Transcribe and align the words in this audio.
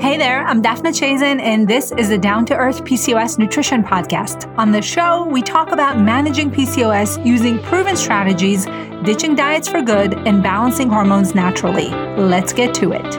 Hey 0.00 0.16
there, 0.16 0.46
I'm 0.46 0.62
Daphna 0.62 0.92
Chazen, 0.96 1.40
and 1.40 1.66
this 1.66 1.90
is 1.90 2.10
the 2.10 2.18
Down 2.18 2.46
to 2.46 2.54
Earth 2.54 2.84
PCOS 2.84 3.36
Nutrition 3.36 3.82
Podcast. 3.82 4.46
On 4.56 4.70
the 4.70 4.80
show, 4.80 5.26
we 5.26 5.42
talk 5.42 5.72
about 5.72 5.98
managing 5.98 6.52
PCOS 6.52 7.26
using 7.26 7.58
proven 7.58 7.96
strategies, 7.96 8.64
ditching 9.02 9.34
diets 9.34 9.68
for 9.68 9.82
good, 9.82 10.14
and 10.14 10.40
balancing 10.40 10.88
hormones 10.88 11.34
naturally. 11.34 11.88
Let's 12.16 12.52
get 12.52 12.72
to 12.74 12.92
it. 12.92 13.14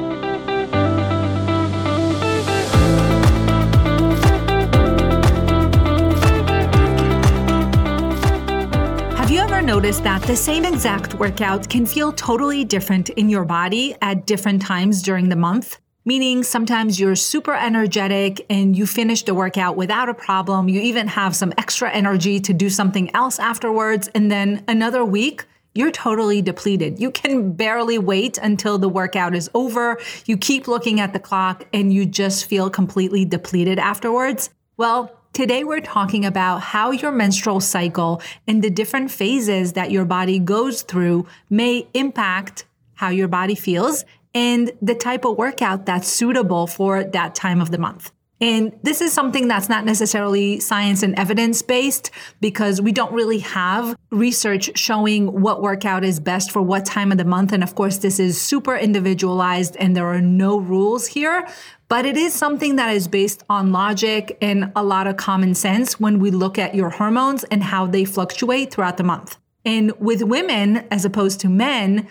Have 9.18 9.30
you 9.30 9.42
ever 9.42 9.62
noticed 9.62 10.06
that 10.06 10.22
the 10.22 10.36
same 10.38 10.64
exact 10.64 11.16
workout 11.16 11.68
can 11.68 11.86
feel 11.86 12.14
totally 12.14 12.64
different 12.64 13.10
in 13.10 13.28
your 13.28 13.44
body 13.44 13.98
at 14.02 14.26
different 14.26 14.62
times 14.62 15.02
during 15.02 15.28
the 15.28 15.36
month? 15.36 15.78
Meaning 16.10 16.42
sometimes 16.42 17.00
you're 17.00 17.16
super 17.16 17.54
energetic 17.54 18.44
and 18.50 18.76
you 18.76 18.88
finish 18.88 19.22
the 19.22 19.36
workout 19.36 19.78
without 19.78 20.10
a 20.10 20.14
problem. 20.16 20.68
You 20.68 20.82
even 20.82 21.08
have 21.08 21.36
some 21.36 21.54
extra 21.56 21.92
energy 21.92 22.40
to 22.40 22.52
do 22.52 22.68
something 22.68 23.14
else 23.16 23.38
afterwards. 23.38 24.08
And 24.16 24.32
then 24.32 24.64
another 24.68 25.06
week, 25.06 25.46
you're 25.76 25.92
totally 25.92 26.42
depleted. 26.42 27.00
You 27.00 27.12
can 27.12 27.52
barely 27.52 28.00
wait 28.00 28.40
until 28.40 28.80
the 28.80 28.90
workout 28.90 29.36
is 29.36 29.52
over. 29.54 30.00
You 30.26 30.36
keep 30.36 30.68
looking 30.68 31.00
at 31.00 31.14
the 31.14 31.20
clock 31.20 31.68
and 31.74 31.94
you 31.94 32.08
just 32.08 32.46
feel 32.46 32.72
completely 32.72 33.24
depleted 33.24 33.78
afterwards. 33.78 34.50
Well, 34.78 35.16
Today, 35.32 35.64
we're 35.64 35.80
talking 35.80 36.26
about 36.26 36.62
how 36.62 36.90
your 36.90 37.12
menstrual 37.12 37.60
cycle 37.60 38.20
and 38.48 38.64
the 38.64 38.72
different 38.72 39.12
phases 39.12 39.74
that 39.74 39.92
your 39.92 40.04
body 40.04 40.40
goes 40.40 40.82
through 40.82 41.28
may 41.52 41.88
impact 41.94 42.66
how 42.96 43.10
your 43.10 43.28
body 43.28 43.56
feels 43.56 44.04
and 44.34 44.72
the 44.82 44.96
type 44.96 45.26
of 45.26 45.38
workout 45.38 45.86
that's 45.86 46.08
suitable 46.08 46.68
for 46.68 47.04
that 47.04 47.36
time 47.36 47.62
of 47.62 47.72
the 47.72 47.78
month. 47.78 48.12
And 48.42 48.78
this 48.84 49.02
is 49.02 49.12
something 49.12 49.50
that's 49.50 49.68
not 49.68 49.84
necessarily 49.84 50.62
science 50.62 51.04
and 51.04 51.18
evidence 51.20 51.62
based 51.62 52.10
because 52.40 52.80
we 52.80 52.94
don't 52.94 53.12
really 53.12 53.40
have 53.40 53.98
research 54.12 54.78
showing 54.78 55.42
what 55.42 55.62
workout 55.62 56.06
is 56.06 56.22
best 56.22 56.52
for 56.52 56.62
what 56.62 56.86
time 56.86 57.12
of 57.12 57.18
the 57.18 57.26
month. 57.26 57.52
And 57.52 57.64
of 57.64 57.76
course, 57.76 57.98
this 57.98 58.18
is 58.18 58.40
super 58.40 58.78
individualized 58.78 59.76
and 59.78 59.96
there 59.96 60.08
are 60.08 60.22
no 60.22 60.58
rules 60.58 61.08
here. 61.08 61.46
But 61.90 62.06
it 62.06 62.16
is 62.16 62.34
something 62.34 62.78
that 62.78 62.96
is 62.96 63.08
based 63.08 63.44
on 63.50 63.74
logic 63.74 64.38
and 64.42 64.72
a 64.76 64.84
lot 64.84 65.08
of 65.08 65.18
common 65.18 65.54
sense 65.54 66.00
when 66.00 66.20
we 66.20 66.32
look 66.32 66.58
at 66.58 66.76
your 66.76 66.92
hormones 66.92 67.44
and 67.46 67.62
how 67.62 67.88
they 67.88 68.06
fluctuate 68.06 68.72
throughout 68.72 68.98
the 68.98 69.04
month. 69.04 69.38
And 69.66 69.92
with 70.00 70.24
women, 70.24 70.88
as 70.92 71.04
opposed 71.04 71.42
to 71.42 71.50
men, 71.50 72.08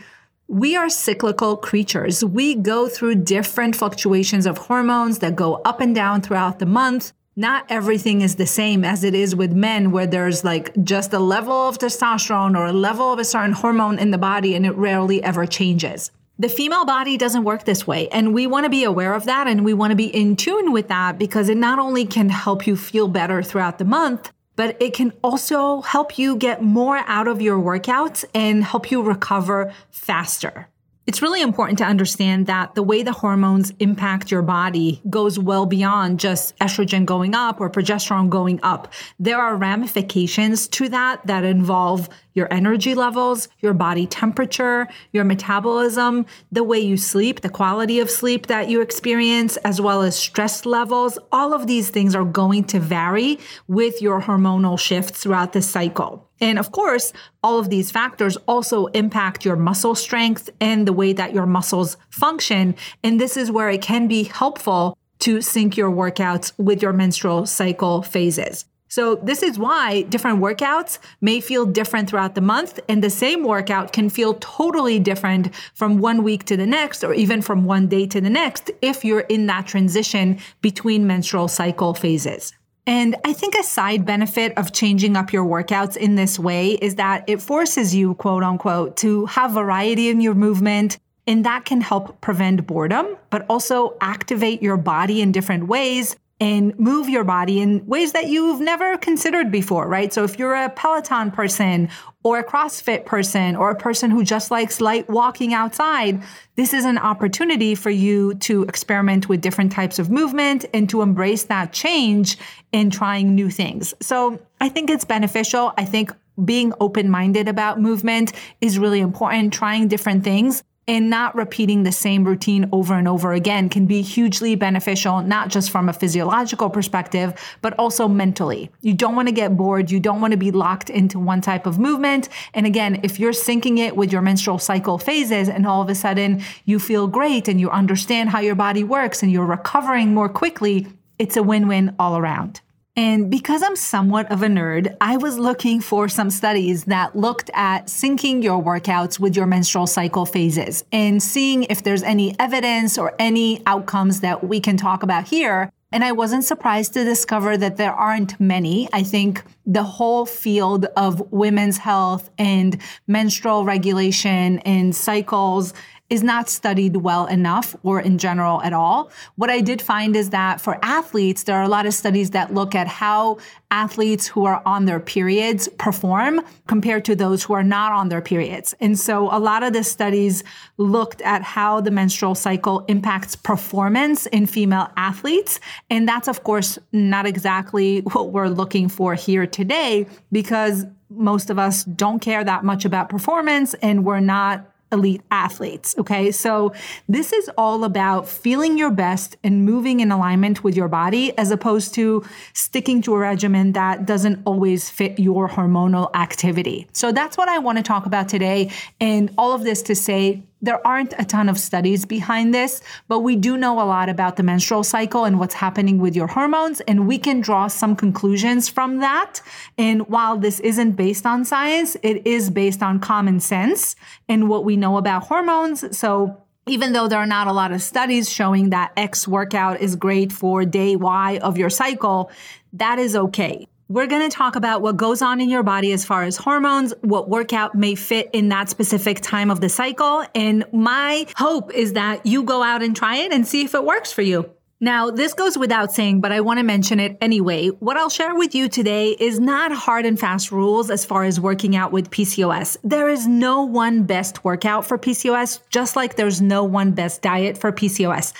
we 0.48 0.74
are 0.74 0.88
cyclical 0.88 1.58
creatures. 1.58 2.24
We 2.24 2.54
go 2.54 2.88
through 2.88 3.16
different 3.16 3.76
fluctuations 3.76 4.46
of 4.46 4.56
hormones 4.56 5.18
that 5.18 5.36
go 5.36 5.56
up 5.56 5.82
and 5.82 5.94
down 5.94 6.22
throughout 6.22 6.58
the 6.58 6.64
month. 6.64 7.12
Not 7.36 7.66
everything 7.68 8.22
is 8.22 8.36
the 8.36 8.46
same 8.46 8.82
as 8.82 9.04
it 9.04 9.14
is 9.14 9.36
with 9.36 9.52
men, 9.52 9.92
where 9.92 10.06
there's 10.06 10.44
like 10.44 10.72
just 10.82 11.12
a 11.12 11.18
level 11.18 11.52
of 11.52 11.78
testosterone 11.78 12.56
or 12.56 12.64
a 12.64 12.72
level 12.72 13.12
of 13.12 13.18
a 13.18 13.26
certain 13.26 13.52
hormone 13.52 13.98
in 13.98 14.10
the 14.10 14.16
body 14.16 14.54
and 14.54 14.64
it 14.64 14.74
rarely 14.74 15.22
ever 15.22 15.44
changes. 15.44 16.10
The 16.38 16.48
female 16.48 16.86
body 16.86 17.18
doesn't 17.18 17.44
work 17.44 17.64
this 17.64 17.86
way. 17.86 18.08
And 18.08 18.32
we 18.32 18.46
want 18.46 18.64
to 18.64 18.70
be 18.70 18.84
aware 18.84 19.12
of 19.12 19.26
that 19.26 19.48
and 19.48 19.66
we 19.66 19.74
want 19.74 19.90
to 19.90 19.96
be 19.96 20.06
in 20.06 20.34
tune 20.34 20.72
with 20.72 20.88
that 20.88 21.18
because 21.18 21.50
it 21.50 21.58
not 21.58 21.78
only 21.78 22.06
can 22.06 22.30
help 22.30 22.66
you 22.66 22.74
feel 22.74 23.06
better 23.06 23.42
throughout 23.42 23.76
the 23.76 23.84
month, 23.84 24.32
but 24.58 24.76
it 24.82 24.92
can 24.92 25.12
also 25.22 25.82
help 25.82 26.18
you 26.18 26.34
get 26.34 26.60
more 26.60 26.96
out 27.06 27.28
of 27.28 27.40
your 27.40 27.56
workouts 27.56 28.24
and 28.34 28.64
help 28.64 28.90
you 28.90 29.00
recover 29.00 29.72
faster. 29.92 30.66
It's 31.08 31.22
really 31.22 31.40
important 31.40 31.78
to 31.78 31.86
understand 31.86 32.48
that 32.48 32.74
the 32.74 32.82
way 32.82 33.02
the 33.02 33.14
hormones 33.14 33.72
impact 33.78 34.30
your 34.30 34.42
body 34.42 35.00
goes 35.08 35.38
well 35.38 35.64
beyond 35.64 36.20
just 36.20 36.54
estrogen 36.58 37.06
going 37.06 37.34
up 37.34 37.62
or 37.62 37.70
progesterone 37.70 38.28
going 38.28 38.60
up. 38.62 38.92
There 39.18 39.40
are 39.40 39.56
ramifications 39.56 40.68
to 40.68 40.90
that 40.90 41.26
that 41.26 41.44
involve 41.44 42.10
your 42.34 42.52
energy 42.52 42.94
levels, 42.94 43.48
your 43.60 43.72
body 43.72 44.06
temperature, 44.06 44.86
your 45.10 45.24
metabolism, 45.24 46.26
the 46.52 46.62
way 46.62 46.78
you 46.78 46.98
sleep, 46.98 47.40
the 47.40 47.48
quality 47.48 48.00
of 48.00 48.10
sleep 48.10 48.48
that 48.48 48.68
you 48.68 48.82
experience, 48.82 49.56
as 49.64 49.80
well 49.80 50.02
as 50.02 50.14
stress 50.14 50.66
levels. 50.66 51.18
All 51.32 51.54
of 51.54 51.66
these 51.66 51.88
things 51.88 52.14
are 52.14 52.22
going 52.22 52.64
to 52.64 52.80
vary 52.80 53.38
with 53.66 54.02
your 54.02 54.20
hormonal 54.20 54.78
shifts 54.78 55.22
throughout 55.22 55.54
the 55.54 55.62
cycle. 55.62 56.27
And 56.40 56.58
of 56.58 56.72
course, 56.72 57.12
all 57.42 57.58
of 57.58 57.70
these 57.70 57.90
factors 57.90 58.36
also 58.46 58.86
impact 58.86 59.44
your 59.44 59.56
muscle 59.56 59.94
strength 59.94 60.50
and 60.60 60.86
the 60.86 60.92
way 60.92 61.12
that 61.12 61.32
your 61.32 61.46
muscles 61.46 61.96
function. 62.10 62.74
And 63.02 63.20
this 63.20 63.36
is 63.36 63.50
where 63.50 63.70
it 63.70 63.82
can 63.82 64.08
be 64.08 64.24
helpful 64.24 64.96
to 65.20 65.40
sync 65.40 65.76
your 65.76 65.90
workouts 65.90 66.52
with 66.58 66.80
your 66.80 66.92
menstrual 66.92 67.46
cycle 67.46 68.02
phases. 68.02 68.64
So 68.90 69.16
this 69.16 69.42
is 69.42 69.58
why 69.58 70.02
different 70.02 70.40
workouts 70.40 70.98
may 71.20 71.40
feel 71.40 71.66
different 71.66 72.08
throughout 72.08 72.34
the 72.34 72.40
month 72.40 72.80
and 72.88 73.04
the 73.04 73.10
same 73.10 73.44
workout 73.44 73.92
can 73.92 74.08
feel 74.08 74.34
totally 74.40 74.98
different 74.98 75.54
from 75.74 75.98
one 75.98 76.22
week 76.22 76.44
to 76.44 76.56
the 76.56 76.66
next 76.66 77.04
or 77.04 77.12
even 77.12 77.42
from 77.42 77.64
one 77.64 77.86
day 77.86 78.06
to 78.06 78.20
the 78.20 78.30
next 78.30 78.70
if 78.80 79.04
you're 79.04 79.20
in 79.28 79.46
that 79.46 79.66
transition 79.66 80.38
between 80.62 81.06
menstrual 81.06 81.48
cycle 81.48 81.92
phases. 81.92 82.54
And 82.88 83.16
I 83.22 83.34
think 83.34 83.54
a 83.54 83.62
side 83.62 84.06
benefit 84.06 84.54
of 84.56 84.72
changing 84.72 85.14
up 85.14 85.30
your 85.30 85.44
workouts 85.44 85.94
in 85.94 86.14
this 86.14 86.38
way 86.38 86.70
is 86.70 86.94
that 86.94 87.22
it 87.26 87.42
forces 87.42 87.94
you, 87.94 88.14
quote 88.14 88.42
unquote, 88.42 88.96
to 88.96 89.26
have 89.26 89.50
variety 89.50 90.08
in 90.08 90.22
your 90.22 90.32
movement. 90.32 90.96
And 91.26 91.44
that 91.44 91.66
can 91.66 91.82
help 91.82 92.18
prevent 92.22 92.66
boredom, 92.66 93.14
but 93.28 93.44
also 93.50 93.94
activate 94.00 94.62
your 94.62 94.78
body 94.78 95.20
in 95.20 95.32
different 95.32 95.66
ways 95.66 96.16
and 96.40 96.78
move 96.78 97.08
your 97.08 97.24
body 97.24 97.60
in 97.60 97.84
ways 97.86 98.12
that 98.12 98.28
you've 98.28 98.60
never 98.60 98.96
considered 98.98 99.50
before, 99.50 99.88
right? 99.88 100.12
So 100.12 100.22
if 100.22 100.38
you're 100.38 100.54
a 100.54 100.70
Peloton 100.70 101.32
person 101.32 101.88
or 102.22 102.38
a 102.38 102.44
CrossFit 102.44 103.04
person 103.04 103.56
or 103.56 103.70
a 103.70 103.74
person 103.74 104.10
who 104.10 104.22
just 104.22 104.50
likes 104.50 104.80
light 104.80 105.08
walking 105.08 105.52
outside, 105.52 106.22
this 106.54 106.72
is 106.72 106.84
an 106.84 106.98
opportunity 106.98 107.74
for 107.74 107.90
you 107.90 108.34
to 108.34 108.62
experiment 108.64 109.28
with 109.28 109.40
different 109.40 109.72
types 109.72 109.98
of 109.98 110.10
movement 110.10 110.64
and 110.72 110.88
to 110.90 111.02
embrace 111.02 111.44
that 111.44 111.72
change 111.72 112.38
in 112.70 112.90
trying 112.90 113.34
new 113.34 113.50
things. 113.50 113.92
So 114.00 114.40
I 114.60 114.68
think 114.68 114.90
it's 114.90 115.04
beneficial. 115.04 115.72
I 115.76 115.84
think 115.84 116.12
being 116.44 116.72
open 116.78 117.10
minded 117.10 117.48
about 117.48 117.80
movement 117.80 118.32
is 118.60 118.78
really 118.78 119.00
important, 119.00 119.52
trying 119.52 119.88
different 119.88 120.22
things 120.22 120.62
and 120.88 121.10
not 121.10 121.34
repeating 121.36 121.82
the 121.82 121.92
same 121.92 122.24
routine 122.24 122.68
over 122.72 122.94
and 122.94 123.06
over 123.06 123.34
again 123.34 123.68
can 123.68 123.84
be 123.84 124.00
hugely 124.00 124.54
beneficial, 124.54 125.20
not 125.20 125.50
just 125.50 125.70
from 125.70 125.88
a 125.88 125.92
physiological 125.92 126.70
perspective, 126.70 127.34
but 127.60 127.78
also 127.78 128.08
mentally. 128.08 128.70
You 128.80 128.94
don't 128.94 129.14
want 129.14 129.28
to 129.28 129.34
get 129.34 129.56
bored. 129.56 129.90
You 129.90 130.00
don't 130.00 130.22
want 130.22 130.32
to 130.32 130.38
be 130.38 130.50
locked 130.50 130.88
into 130.88 131.18
one 131.18 131.42
type 131.42 131.66
of 131.66 131.78
movement. 131.78 132.30
And 132.54 132.66
again, 132.66 133.00
if 133.02 133.20
you're 133.20 133.32
syncing 133.32 133.78
it 133.78 133.96
with 133.96 134.10
your 134.10 134.22
menstrual 134.22 134.58
cycle 134.58 134.96
phases 134.96 135.48
and 135.48 135.66
all 135.66 135.82
of 135.82 135.90
a 135.90 135.94
sudden 135.94 136.42
you 136.64 136.78
feel 136.78 137.06
great 137.06 137.48
and 137.48 137.60
you 137.60 137.68
understand 137.70 138.30
how 138.30 138.40
your 138.40 138.54
body 138.54 138.82
works 138.82 139.22
and 139.22 139.30
you're 139.30 139.44
recovering 139.44 140.14
more 140.14 140.30
quickly, 140.30 140.86
it's 141.18 141.36
a 141.36 141.42
win 141.42 141.68
win 141.68 141.94
all 141.98 142.16
around. 142.16 142.62
And 142.98 143.30
because 143.30 143.62
I'm 143.62 143.76
somewhat 143.76 144.28
of 144.32 144.42
a 144.42 144.48
nerd, 144.48 144.96
I 145.00 145.18
was 145.18 145.38
looking 145.38 145.80
for 145.80 146.08
some 146.08 146.30
studies 146.30 146.82
that 146.86 147.14
looked 147.14 147.48
at 147.54 147.86
syncing 147.86 148.42
your 148.42 148.60
workouts 148.60 149.20
with 149.20 149.36
your 149.36 149.46
menstrual 149.46 149.86
cycle 149.86 150.26
phases 150.26 150.84
and 150.90 151.22
seeing 151.22 151.62
if 151.70 151.84
there's 151.84 152.02
any 152.02 152.34
evidence 152.40 152.98
or 152.98 153.14
any 153.20 153.62
outcomes 153.66 154.18
that 154.22 154.42
we 154.42 154.58
can 154.58 154.76
talk 154.76 155.04
about 155.04 155.28
here. 155.28 155.70
And 155.92 156.02
I 156.02 156.10
wasn't 156.10 156.42
surprised 156.42 156.92
to 156.94 157.04
discover 157.04 157.56
that 157.56 157.76
there 157.76 157.92
aren't 157.92 158.40
many. 158.40 158.88
I 158.92 159.04
think 159.04 159.44
the 159.64 159.84
whole 159.84 160.26
field 160.26 160.86
of 160.96 161.22
women's 161.30 161.78
health 161.78 162.28
and 162.36 162.82
menstrual 163.06 163.64
regulation 163.64 164.58
and 164.60 164.94
cycles 164.94 165.72
is 166.10 166.22
not 166.22 166.48
studied 166.48 166.96
well 166.96 167.26
enough 167.26 167.76
or 167.82 168.00
in 168.00 168.16
general 168.16 168.62
at 168.62 168.72
all. 168.72 169.10
What 169.36 169.50
I 169.50 169.60
did 169.60 169.82
find 169.82 170.16
is 170.16 170.30
that 170.30 170.60
for 170.60 170.78
athletes, 170.82 171.42
there 171.42 171.56
are 171.56 171.62
a 171.62 171.68
lot 171.68 171.84
of 171.84 171.92
studies 171.92 172.30
that 172.30 172.54
look 172.54 172.74
at 172.74 172.86
how 172.86 173.38
athletes 173.70 174.26
who 174.26 174.46
are 174.46 174.62
on 174.64 174.86
their 174.86 175.00
periods 175.00 175.68
perform 175.78 176.40
compared 176.66 177.04
to 177.04 177.14
those 177.14 177.44
who 177.44 177.52
are 177.52 177.62
not 177.62 177.92
on 177.92 178.08
their 178.08 178.22
periods. 178.22 178.74
And 178.80 178.98
so 178.98 179.28
a 179.30 179.38
lot 179.38 179.62
of 179.62 179.74
the 179.74 179.84
studies 179.84 180.42
looked 180.78 181.20
at 181.22 181.42
how 181.42 181.82
the 181.82 181.90
menstrual 181.90 182.34
cycle 182.34 182.80
impacts 182.88 183.36
performance 183.36 184.24
in 184.26 184.46
female 184.46 184.90
athletes. 184.96 185.60
And 185.90 186.08
that's, 186.08 186.28
of 186.28 186.42
course, 186.42 186.78
not 186.92 187.26
exactly 187.26 188.00
what 188.00 188.32
we're 188.32 188.48
looking 188.48 188.88
for 188.88 189.14
here 189.14 189.46
today 189.46 190.06
because 190.32 190.86
most 191.10 191.50
of 191.50 191.58
us 191.58 191.84
don't 191.84 192.20
care 192.20 192.44
that 192.44 192.64
much 192.64 192.84
about 192.84 193.08
performance 193.08 193.74
and 193.74 194.04
we're 194.04 194.20
not 194.20 194.66
elite 194.92 195.22
athletes. 195.30 195.94
Okay. 195.98 196.30
So 196.30 196.72
this 197.08 197.32
is 197.32 197.50
all 197.58 197.84
about 197.84 198.28
feeling 198.28 198.78
your 198.78 198.90
best 198.90 199.36
and 199.44 199.64
moving 199.64 200.00
in 200.00 200.10
alignment 200.10 200.64
with 200.64 200.76
your 200.76 200.88
body 200.88 201.36
as 201.36 201.50
opposed 201.50 201.94
to 201.94 202.24
sticking 202.52 203.02
to 203.02 203.14
a 203.14 203.18
regimen 203.18 203.72
that 203.72 204.06
doesn't 204.06 204.42
always 204.44 204.90
fit 204.90 205.18
your 205.18 205.48
hormonal 205.48 206.14
activity. 206.14 206.86
So 206.92 207.12
that's 207.12 207.36
what 207.36 207.48
I 207.48 207.58
want 207.58 207.78
to 207.78 207.84
talk 207.84 208.06
about 208.06 208.28
today. 208.28 208.70
And 209.00 209.32
all 209.36 209.52
of 209.52 209.64
this 209.64 209.82
to 209.82 209.94
say, 209.94 210.42
There 210.60 210.84
aren't 210.84 211.14
a 211.18 211.24
ton 211.24 211.48
of 211.48 211.58
studies 211.58 212.04
behind 212.04 212.52
this, 212.52 212.82
but 213.06 213.20
we 213.20 213.36
do 213.36 213.56
know 213.56 213.80
a 213.80 213.86
lot 213.86 214.08
about 214.08 214.36
the 214.36 214.42
menstrual 214.42 214.82
cycle 214.82 215.24
and 215.24 215.38
what's 215.38 215.54
happening 215.54 215.98
with 215.98 216.16
your 216.16 216.26
hormones, 216.26 216.80
and 216.82 217.06
we 217.06 217.18
can 217.18 217.40
draw 217.40 217.68
some 217.68 217.94
conclusions 217.94 218.68
from 218.68 218.98
that. 218.98 219.40
And 219.76 220.08
while 220.08 220.36
this 220.36 220.58
isn't 220.60 220.92
based 220.92 221.26
on 221.26 221.44
science, 221.44 221.96
it 222.02 222.26
is 222.26 222.50
based 222.50 222.82
on 222.82 222.98
common 222.98 223.38
sense 223.38 223.94
and 224.28 224.48
what 224.48 224.64
we 224.64 224.76
know 224.76 224.96
about 224.96 225.24
hormones. 225.24 225.96
So 225.96 226.42
even 226.66 226.92
though 226.92 227.08
there 227.08 227.20
are 227.20 227.26
not 227.26 227.46
a 227.46 227.52
lot 227.52 227.72
of 227.72 227.80
studies 227.80 228.28
showing 228.28 228.70
that 228.70 228.92
X 228.96 229.28
workout 229.28 229.80
is 229.80 229.96
great 229.96 230.32
for 230.32 230.64
day 230.64 230.96
Y 230.96 231.38
of 231.38 231.56
your 231.56 231.70
cycle, 231.70 232.30
that 232.72 232.98
is 232.98 233.14
okay. 233.14 233.66
We're 233.90 234.06
going 234.06 234.28
to 234.28 234.36
talk 234.36 234.54
about 234.54 234.82
what 234.82 234.98
goes 234.98 235.22
on 235.22 235.40
in 235.40 235.48
your 235.48 235.62
body 235.62 235.92
as 235.92 236.04
far 236.04 236.24
as 236.24 236.36
hormones, 236.36 236.92
what 237.00 237.30
workout 237.30 237.74
may 237.74 237.94
fit 237.94 238.28
in 238.34 238.50
that 238.50 238.68
specific 238.68 239.22
time 239.22 239.50
of 239.50 239.62
the 239.62 239.70
cycle. 239.70 240.26
And 240.34 240.66
my 240.74 241.26
hope 241.36 241.72
is 241.72 241.94
that 241.94 242.26
you 242.26 242.42
go 242.42 242.62
out 242.62 242.82
and 242.82 242.94
try 242.94 243.16
it 243.16 243.32
and 243.32 243.48
see 243.48 243.64
if 243.64 243.74
it 243.74 243.82
works 243.82 244.12
for 244.12 244.20
you. 244.20 244.50
Now, 244.78 245.10
this 245.10 245.32
goes 245.32 245.56
without 245.56 245.90
saying, 245.90 246.20
but 246.20 246.32
I 246.32 246.42
want 246.42 246.58
to 246.58 246.64
mention 246.64 247.00
it 247.00 247.16
anyway. 247.22 247.68
What 247.68 247.96
I'll 247.96 248.10
share 248.10 248.34
with 248.34 248.54
you 248.54 248.68
today 248.68 249.16
is 249.18 249.40
not 249.40 249.72
hard 249.72 250.04
and 250.04 250.20
fast 250.20 250.52
rules 250.52 250.90
as 250.90 251.06
far 251.06 251.24
as 251.24 251.40
working 251.40 251.74
out 251.74 251.90
with 251.90 252.10
PCOS. 252.10 252.76
There 252.84 253.08
is 253.08 253.26
no 253.26 253.62
one 253.62 254.04
best 254.04 254.44
workout 254.44 254.84
for 254.84 254.98
PCOS, 254.98 255.60
just 255.70 255.96
like 255.96 256.16
there's 256.16 256.42
no 256.42 256.62
one 256.62 256.92
best 256.92 257.22
diet 257.22 257.56
for 257.56 257.72
PCOS. 257.72 258.34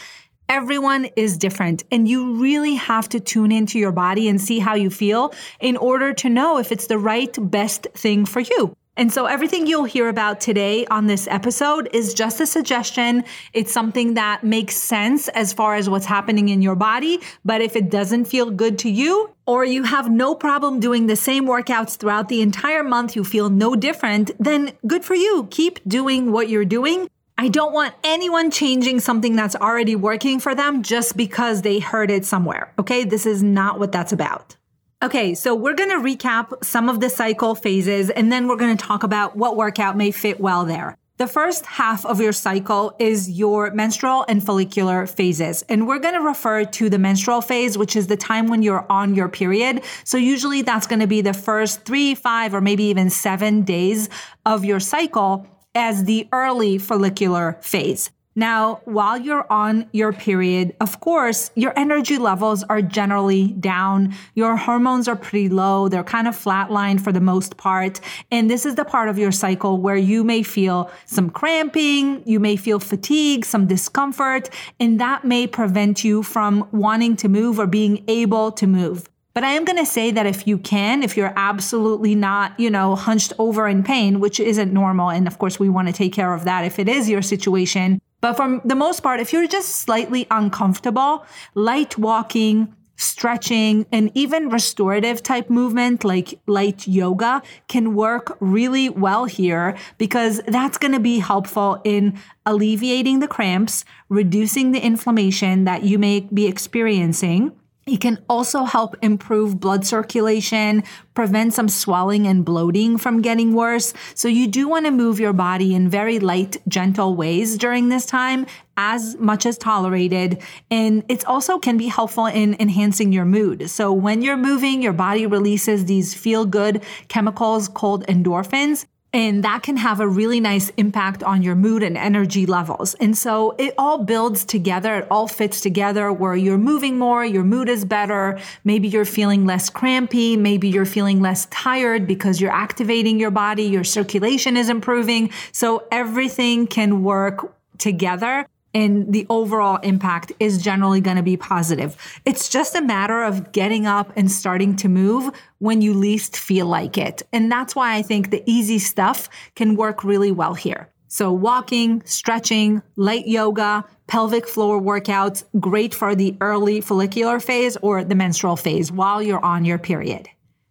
Everyone 0.50 1.04
is 1.14 1.36
different, 1.36 1.84
and 1.92 2.08
you 2.08 2.36
really 2.36 2.74
have 2.74 3.06
to 3.10 3.20
tune 3.20 3.52
into 3.52 3.78
your 3.78 3.92
body 3.92 4.28
and 4.28 4.40
see 4.40 4.58
how 4.58 4.74
you 4.74 4.88
feel 4.88 5.34
in 5.60 5.76
order 5.76 6.14
to 6.14 6.30
know 6.30 6.56
if 6.56 6.72
it's 6.72 6.86
the 6.86 6.96
right, 6.96 7.36
best 7.38 7.86
thing 7.92 8.24
for 8.24 8.40
you. 8.40 8.74
And 8.96 9.12
so 9.12 9.26
everything 9.26 9.66
you'll 9.66 9.84
hear 9.84 10.08
about 10.08 10.40
today 10.40 10.86
on 10.86 11.06
this 11.06 11.28
episode 11.28 11.90
is 11.92 12.14
just 12.14 12.40
a 12.40 12.46
suggestion. 12.46 13.24
It's 13.52 13.70
something 13.70 14.14
that 14.14 14.42
makes 14.42 14.74
sense 14.74 15.28
as 15.28 15.52
far 15.52 15.74
as 15.76 15.90
what's 15.90 16.06
happening 16.06 16.48
in 16.48 16.62
your 16.62 16.74
body. 16.74 17.20
But 17.44 17.60
if 17.60 17.76
it 17.76 17.90
doesn't 17.90 18.24
feel 18.24 18.50
good 18.50 18.78
to 18.80 18.90
you, 18.90 19.34
or 19.46 19.66
you 19.66 19.82
have 19.82 20.10
no 20.10 20.34
problem 20.34 20.80
doing 20.80 21.08
the 21.08 21.14
same 21.14 21.46
workouts 21.46 21.96
throughout 21.98 22.28
the 22.28 22.40
entire 22.40 22.82
month, 22.82 23.14
you 23.14 23.22
feel 23.22 23.50
no 23.50 23.76
different, 23.76 24.30
then 24.42 24.72
good 24.86 25.04
for 25.04 25.14
you. 25.14 25.46
Keep 25.50 25.86
doing 25.86 26.32
what 26.32 26.48
you're 26.48 26.64
doing. 26.64 27.08
I 27.40 27.46
don't 27.46 27.72
want 27.72 27.94
anyone 28.02 28.50
changing 28.50 28.98
something 28.98 29.36
that's 29.36 29.54
already 29.54 29.94
working 29.94 30.40
for 30.40 30.56
them 30.56 30.82
just 30.82 31.16
because 31.16 31.62
they 31.62 31.78
heard 31.78 32.10
it 32.10 32.24
somewhere. 32.24 32.72
Okay. 32.80 33.04
This 33.04 33.26
is 33.26 33.44
not 33.44 33.78
what 33.78 33.92
that's 33.92 34.12
about. 34.12 34.56
Okay, 35.00 35.36
so 35.36 35.54
we're 35.54 35.76
going 35.76 35.90
to 35.90 36.04
recap 36.04 36.64
some 36.64 36.88
of 36.88 36.98
the 36.98 37.08
cycle 37.08 37.54
phases 37.54 38.10
and 38.10 38.32
then 38.32 38.48
we're 38.48 38.56
going 38.56 38.76
to 38.76 38.84
talk 38.84 39.04
about 39.04 39.36
what 39.36 39.56
workout 39.56 39.96
may 39.96 40.10
fit 40.10 40.40
well 40.40 40.64
there. 40.64 40.96
The 41.18 41.28
first 41.28 41.64
half 41.66 42.04
of 42.04 42.20
your 42.20 42.32
cycle 42.32 42.96
is 42.98 43.30
your 43.30 43.70
menstrual 43.70 44.24
and 44.28 44.44
follicular 44.44 45.06
phases. 45.06 45.62
And 45.68 45.86
we're 45.86 46.00
going 46.00 46.14
to 46.14 46.20
refer 46.20 46.64
to 46.64 46.90
the 46.90 46.98
menstrual 46.98 47.42
phase, 47.42 47.78
which 47.78 47.94
is 47.94 48.08
the 48.08 48.16
time 48.16 48.48
when 48.48 48.62
you're 48.62 48.86
on 48.90 49.14
your 49.14 49.28
period. 49.28 49.82
So 50.02 50.16
usually 50.16 50.62
that's 50.62 50.88
going 50.88 51.00
to 51.00 51.06
be 51.06 51.20
the 51.20 51.34
first 51.34 51.84
three, 51.84 52.16
five, 52.16 52.52
or 52.52 52.60
maybe 52.60 52.84
even 52.84 53.08
seven 53.08 53.62
days 53.62 54.08
of 54.44 54.64
your 54.64 54.80
cycle 54.80 55.46
as 55.78 56.04
the 56.04 56.28
early 56.32 56.76
follicular 56.76 57.56
phase. 57.60 58.10
Now, 58.34 58.82
while 58.84 59.18
you're 59.18 59.50
on 59.50 59.88
your 59.92 60.12
period, 60.12 60.76
of 60.80 61.00
course, 61.00 61.50
your 61.56 61.72
energy 61.76 62.18
levels 62.18 62.62
are 62.64 62.80
generally 62.80 63.48
down. 63.54 64.14
Your 64.36 64.56
hormones 64.56 65.08
are 65.08 65.16
pretty 65.16 65.48
low. 65.48 65.88
They're 65.88 66.04
kind 66.04 66.28
of 66.28 66.36
flatlined 66.36 67.00
for 67.00 67.10
the 67.10 67.20
most 67.20 67.56
part. 67.56 68.00
And 68.30 68.48
this 68.48 68.64
is 68.64 68.76
the 68.76 68.84
part 68.84 69.08
of 69.08 69.18
your 69.18 69.32
cycle 69.32 69.78
where 69.78 69.96
you 69.96 70.22
may 70.22 70.44
feel 70.44 70.88
some 71.04 71.30
cramping, 71.30 72.22
you 72.26 72.38
may 72.38 72.54
feel 72.54 72.78
fatigue, 72.78 73.44
some 73.44 73.66
discomfort, 73.66 74.50
and 74.78 75.00
that 75.00 75.24
may 75.24 75.48
prevent 75.48 76.04
you 76.04 76.22
from 76.22 76.68
wanting 76.70 77.16
to 77.16 77.28
move 77.28 77.58
or 77.58 77.66
being 77.66 78.04
able 78.06 78.52
to 78.52 78.68
move. 78.68 79.08
But 79.38 79.44
I 79.44 79.50
am 79.50 79.64
going 79.64 79.78
to 79.78 79.86
say 79.86 80.10
that 80.10 80.26
if 80.26 80.48
you 80.48 80.58
can, 80.58 81.04
if 81.04 81.16
you're 81.16 81.32
absolutely 81.36 82.16
not, 82.16 82.58
you 82.58 82.70
know, 82.70 82.96
hunched 82.96 83.32
over 83.38 83.68
in 83.68 83.84
pain, 83.84 84.18
which 84.18 84.40
isn't 84.40 84.72
normal. 84.72 85.10
And 85.10 85.28
of 85.28 85.38
course, 85.38 85.60
we 85.60 85.68
want 85.68 85.86
to 85.86 85.94
take 85.94 86.12
care 86.12 86.34
of 86.34 86.42
that 86.42 86.64
if 86.64 86.80
it 86.80 86.88
is 86.88 87.08
your 87.08 87.22
situation. 87.22 88.00
But 88.20 88.32
for 88.32 88.60
the 88.64 88.74
most 88.74 88.98
part, 88.98 89.20
if 89.20 89.32
you're 89.32 89.46
just 89.46 89.76
slightly 89.76 90.26
uncomfortable, 90.32 91.24
light 91.54 91.96
walking, 91.96 92.74
stretching, 92.96 93.86
and 93.92 94.10
even 94.14 94.48
restorative 94.48 95.22
type 95.22 95.48
movement 95.48 96.02
like 96.02 96.40
light 96.48 96.88
yoga 96.88 97.40
can 97.68 97.94
work 97.94 98.36
really 98.40 98.88
well 98.88 99.26
here 99.26 99.76
because 99.98 100.40
that's 100.48 100.78
going 100.78 100.94
to 100.94 100.98
be 100.98 101.20
helpful 101.20 101.80
in 101.84 102.18
alleviating 102.44 103.20
the 103.20 103.28
cramps, 103.28 103.84
reducing 104.08 104.72
the 104.72 104.80
inflammation 104.80 105.62
that 105.62 105.84
you 105.84 105.96
may 105.96 106.18
be 106.22 106.48
experiencing 106.48 107.52
it 107.88 108.00
can 108.00 108.18
also 108.28 108.64
help 108.64 108.96
improve 109.02 109.58
blood 109.58 109.86
circulation, 109.86 110.84
prevent 111.14 111.54
some 111.54 111.68
swelling 111.68 112.26
and 112.26 112.44
bloating 112.44 112.98
from 112.98 113.22
getting 113.22 113.54
worse. 113.54 113.94
So 114.14 114.28
you 114.28 114.46
do 114.46 114.68
want 114.68 114.86
to 114.86 114.90
move 114.90 115.18
your 115.18 115.32
body 115.32 115.74
in 115.74 115.88
very 115.88 116.18
light, 116.18 116.58
gentle 116.68 117.16
ways 117.16 117.56
during 117.56 117.88
this 117.88 118.06
time 118.06 118.46
as 118.76 119.16
much 119.18 119.44
as 119.46 119.58
tolerated. 119.58 120.40
And 120.70 121.04
it 121.08 121.24
also 121.26 121.58
can 121.58 121.76
be 121.76 121.88
helpful 121.88 122.26
in 122.26 122.56
enhancing 122.60 123.12
your 123.12 123.24
mood. 123.24 123.68
So 123.70 123.92
when 123.92 124.22
you're 124.22 124.36
moving, 124.36 124.82
your 124.82 124.92
body 124.92 125.26
releases 125.26 125.86
these 125.86 126.14
feel 126.14 126.44
good 126.44 126.82
chemicals 127.08 127.68
called 127.68 128.06
endorphins. 128.06 128.86
And 129.12 129.42
that 129.42 129.62
can 129.62 129.78
have 129.78 130.00
a 130.00 130.08
really 130.08 130.38
nice 130.38 130.68
impact 130.76 131.22
on 131.22 131.42
your 131.42 131.54
mood 131.54 131.82
and 131.82 131.96
energy 131.96 132.44
levels. 132.44 132.94
And 132.94 133.16
so 133.16 133.54
it 133.58 133.74
all 133.78 134.04
builds 134.04 134.44
together. 134.44 134.98
It 134.98 135.08
all 135.10 135.26
fits 135.26 135.62
together 135.62 136.12
where 136.12 136.36
you're 136.36 136.58
moving 136.58 136.98
more, 136.98 137.24
your 137.24 137.44
mood 137.44 137.70
is 137.70 137.84
better. 137.86 138.38
Maybe 138.64 138.88
you're 138.88 139.06
feeling 139.06 139.46
less 139.46 139.70
crampy. 139.70 140.36
Maybe 140.36 140.68
you're 140.68 140.84
feeling 140.84 141.22
less 141.22 141.46
tired 141.46 142.06
because 142.06 142.40
you're 142.40 142.52
activating 142.52 143.18
your 143.18 143.30
body. 143.30 143.64
Your 143.64 143.84
circulation 143.84 144.56
is 144.56 144.68
improving. 144.68 145.30
So 145.52 145.86
everything 145.90 146.66
can 146.66 147.02
work 147.02 147.54
together 147.78 148.46
and 148.74 149.12
the 149.12 149.26
overall 149.30 149.78
impact 149.78 150.32
is 150.38 150.62
generally 150.62 151.00
going 151.00 151.16
to 151.16 151.22
be 151.22 151.36
positive. 151.36 151.96
It's 152.24 152.48
just 152.48 152.74
a 152.74 152.82
matter 152.82 153.22
of 153.22 153.52
getting 153.52 153.86
up 153.86 154.12
and 154.16 154.30
starting 154.30 154.76
to 154.76 154.88
move 154.88 155.30
when 155.58 155.80
you 155.80 155.94
least 155.94 156.36
feel 156.36 156.66
like 156.66 156.98
it. 156.98 157.22
And 157.32 157.50
that's 157.50 157.74
why 157.74 157.94
I 157.94 158.02
think 158.02 158.30
the 158.30 158.42
easy 158.46 158.78
stuff 158.78 159.28
can 159.54 159.76
work 159.76 160.04
really 160.04 160.32
well 160.32 160.54
here. 160.54 160.88
So 161.08 161.32
walking, 161.32 162.02
stretching, 162.04 162.82
light 162.96 163.26
yoga, 163.26 163.84
pelvic 164.06 164.46
floor 164.46 164.80
workouts, 164.80 165.44
great 165.58 165.94
for 165.94 166.14
the 166.14 166.36
early 166.40 166.82
follicular 166.82 167.40
phase 167.40 167.78
or 167.78 168.04
the 168.04 168.14
menstrual 168.14 168.56
phase 168.56 168.92
while 168.92 169.22
you're 169.22 169.44
on 169.44 169.64
your 169.64 169.78
period. 169.78 170.28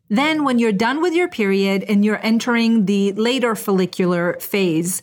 Then 0.10 0.44
when 0.44 0.60
you're 0.60 0.72
done 0.72 1.02
with 1.02 1.14
your 1.14 1.28
period 1.28 1.84
and 1.84 2.06
you're 2.06 2.24
entering 2.24 2.86
the 2.86 3.12
later 3.14 3.56
follicular 3.56 4.38
phase, 4.40 5.02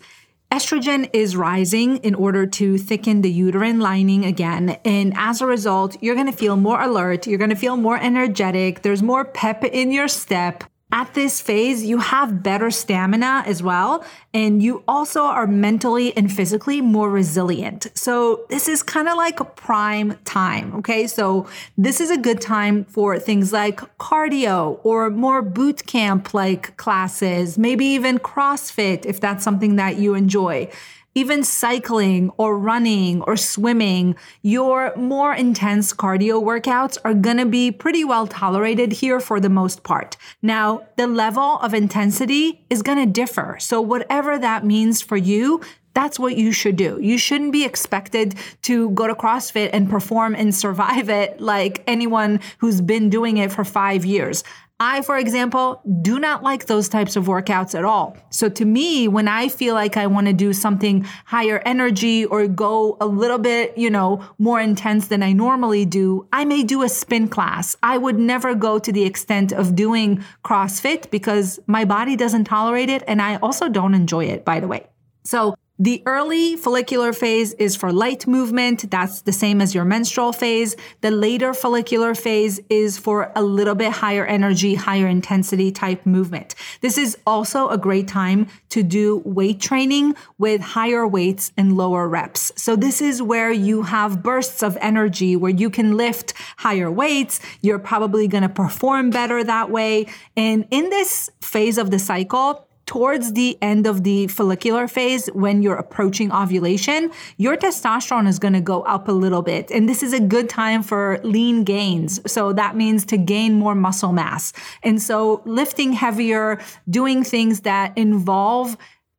Estrogen 0.50 1.10
is 1.12 1.36
rising 1.36 1.96
in 1.98 2.14
order 2.14 2.46
to 2.46 2.78
thicken 2.78 3.22
the 3.22 3.30
uterine 3.30 3.80
lining 3.80 4.24
again. 4.24 4.78
And 4.84 5.12
as 5.16 5.40
a 5.40 5.46
result, 5.46 5.96
you're 6.00 6.14
going 6.14 6.30
to 6.30 6.32
feel 6.32 6.56
more 6.56 6.80
alert. 6.80 7.26
You're 7.26 7.38
going 7.38 7.50
to 7.50 7.56
feel 7.56 7.76
more 7.76 7.98
energetic. 7.98 8.82
There's 8.82 9.02
more 9.02 9.24
pep 9.24 9.64
in 9.64 9.90
your 9.90 10.06
step 10.08 10.64
at 10.94 11.12
this 11.12 11.40
phase, 11.40 11.84
you 11.84 11.98
have 11.98 12.40
better 12.40 12.70
stamina 12.70 13.42
as 13.46 13.64
well. 13.64 14.04
And 14.32 14.62
you 14.62 14.84
also 14.86 15.22
are 15.22 15.48
mentally 15.48 16.16
and 16.16 16.32
physically 16.32 16.80
more 16.80 17.10
resilient. 17.10 17.88
So 17.94 18.46
this 18.48 18.68
is 18.68 18.84
kind 18.84 19.08
of 19.08 19.16
like 19.16 19.56
prime 19.56 20.16
time. 20.24 20.72
Okay. 20.76 21.08
So 21.08 21.48
this 21.76 22.00
is 22.00 22.10
a 22.10 22.16
good 22.16 22.40
time 22.40 22.84
for 22.84 23.18
things 23.18 23.52
like 23.52 23.80
cardio 23.98 24.78
or 24.84 25.10
more 25.10 25.42
boot 25.42 25.84
camp 25.84 26.32
like 26.32 26.76
classes, 26.76 27.58
maybe 27.58 27.86
even 27.86 28.20
CrossFit 28.20 29.04
if 29.04 29.20
that's 29.20 29.42
something 29.42 29.74
that 29.74 29.96
you 29.96 30.14
enjoy 30.14 30.70
even 31.14 31.42
cycling 31.42 32.30
or 32.36 32.58
running 32.58 33.22
or 33.22 33.36
swimming, 33.36 34.16
your 34.42 34.94
more 34.96 35.34
intense 35.34 35.92
cardio 35.92 36.42
workouts 36.42 36.98
are 37.04 37.14
going 37.14 37.36
to 37.36 37.46
be 37.46 37.70
pretty 37.70 38.04
well 38.04 38.26
tolerated 38.26 38.92
here 38.92 39.20
for 39.20 39.40
the 39.40 39.48
most 39.48 39.82
part. 39.82 40.16
Now, 40.42 40.86
the 40.96 41.06
level 41.06 41.58
of 41.60 41.74
intensity 41.74 42.64
is 42.70 42.82
going 42.82 42.98
to 42.98 43.06
differ. 43.06 43.56
So 43.60 43.80
whatever 43.80 44.38
that 44.38 44.64
means 44.64 45.02
for 45.02 45.16
you, 45.16 45.60
that's 45.94 46.18
what 46.18 46.36
you 46.36 46.50
should 46.50 46.76
do. 46.76 46.98
You 47.00 47.16
shouldn't 47.16 47.52
be 47.52 47.64
expected 47.64 48.34
to 48.62 48.90
go 48.90 49.06
to 49.06 49.14
CrossFit 49.14 49.70
and 49.72 49.88
perform 49.88 50.34
and 50.34 50.54
survive 50.64 51.08
it 51.08 51.40
like 51.40 51.82
anyone 51.86 52.40
who's 52.58 52.80
been 52.80 53.08
doing 53.08 53.38
it 53.38 53.52
for 53.52 53.64
five 53.64 54.04
years. 54.04 54.44
I, 54.84 55.00
for 55.00 55.16
example, 55.16 55.80
do 56.02 56.18
not 56.18 56.42
like 56.42 56.66
those 56.66 56.90
types 56.90 57.16
of 57.16 57.24
workouts 57.24 57.74
at 57.74 57.86
all. 57.86 58.18
So 58.28 58.50
to 58.50 58.66
me, 58.66 59.08
when 59.08 59.28
I 59.28 59.48
feel 59.48 59.72
like 59.72 59.96
I 59.96 60.06
want 60.06 60.26
to 60.26 60.34
do 60.34 60.52
something 60.52 61.06
higher 61.24 61.62
energy 61.64 62.26
or 62.26 62.46
go 62.46 62.98
a 63.00 63.06
little 63.06 63.38
bit, 63.38 63.78
you 63.78 63.88
know, 63.88 64.22
more 64.36 64.60
intense 64.60 65.08
than 65.08 65.22
I 65.22 65.32
normally 65.32 65.86
do, 65.86 66.28
I 66.34 66.44
may 66.44 66.62
do 66.62 66.82
a 66.82 66.90
spin 66.90 67.28
class. 67.28 67.76
I 67.82 67.96
would 67.96 68.18
never 68.18 68.54
go 68.54 68.78
to 68.78 68.92
the 68.92 69.04
extent 69.04 69.52
of 69.52 69.74
doing 69.74 70.22
CrossFit 70.44 71.10
because 71.10 71.58
my 71.66 71.86
body 71.86 72.14
doesn't 72.14 72.44
tolerate 72.44 72.90
it. 72.90 73.02
And 73.06 73.22
I 73.22 73.36
also 73.36 73.70
don't 73.70 73.94
enjoy 73.94 74.26
it, 74.26 74.44
by 74.44 74.60
the 74.60 74.68
way. 74.68 74.86
So 75.24 75.54
The 75.80 76.04
early 76.06 76.54
follicular 76.54 77.12
phase 77.12 77.52
is 77.54 77.74
for 77.74 77.92
light 77.92 78.28
movement. 78.28 78.88
That's 78.92 79.22
the 79.22 79.32
same 79.32 79.60
as 79.60 79.74
your 79.74 79.84
menstrual 79.84 80.32
phase. 80.32 80.76
The 81.00 81.10
later 81.10 81.52
follicular 81.52 82.14
phase 82.14 82.60
is 82.70 82.96
for 82.96 83.32
a 83.34 83.42
little 83.42 83.74
bit 83.74 83.90
higher 83.90 84.24
energy, 84.24 84.76
higher 84.76 85.08
intensity 85.08 85.72
type 85.72 86.06
movement. 86.06 86.54
This 86.80 86.96
is 86.96 87.18
also 87.26 87.70
a 87.70 87.76
great 87.76 88.06
time 88.06 88.46
to 88.68 88.84
do 88.84 89.20
weight 89.24 89.60
training 89.60 90.14
with 90.38 90.60
higher 90.60 91.08
weights 91.08 91.50
and 91.56 91.76
lower 91.76 92.08
reps. 92.08 92.52
So 92.54 92.76
this 92.76 93.00
is 93.00 93.20
where 93.20 93.50
you 93.50 93.82
have 93.82 94.22
bursts 94.22 94.62
of 94.62 94.78
energy 94.80 95.34
where 95.34 95.50
you 95.50 95.70
can 95.70 95.96
lift 95.96 96.34
higher 96.56 96.88
weights. 96.88 97.40
You're 97.62 97.80
probably 97.80 98.28
going 98.28 98.42
to 98.42 98.48
perform 98.48 99.10
better 99.10 99.42
that 99.42 99.70
way. 99.70 100.06
And 100.36 100.68
in 100.70 100.90
this 100.90 101.30
phase 101.40 101.78
of 101.78 101.90
the 101.90 101.98
cycle, 101.98 102.68
towards 102.94 103.32
the 103.32 103.58
end 103.60 103.88
of 103.88 104.04
the 104.04 104.28
follicular 104.28 104.86
phase, 104.86 105.26
when 105.34 105.62
you're 105.62 105.74
approaching 105.74 106.30
ovulation, 106.30 107.10
your 107.38 107.56
testosterone 107.56 108.28
is 108.28 108.38
going 108.38 108.52
to 108.52 108.60
go 108.60 108.82
up 108.82 109.08
a 109.08 109.12
little 109.12 109.42
bit. 109.42 109.68
And 109.72 109.88
this 109.88 110.00
is 110.00 110.12
a 110.12 110.20
good 110.20 110.48
time 110.48 110.80
for 110.80 111.18
lean 111.24 111.64
gains. 111.64 112.20
So 112.30 112.52
that 112.52 112.76
means 112.76 113.04
to 113.06 113.16
gain 113.16 113.54
more 113.54 113.74
muscle 113.74 114.12
mass. 114.12 114.52
And 114.84 115.02
so 115.02 115.42
lifting 115.44 115.92
heavier, 115.92 116.60
doing 116.88 117.24
things 117.24 117.62
that 117.62 117.98
involve 117.98 118.76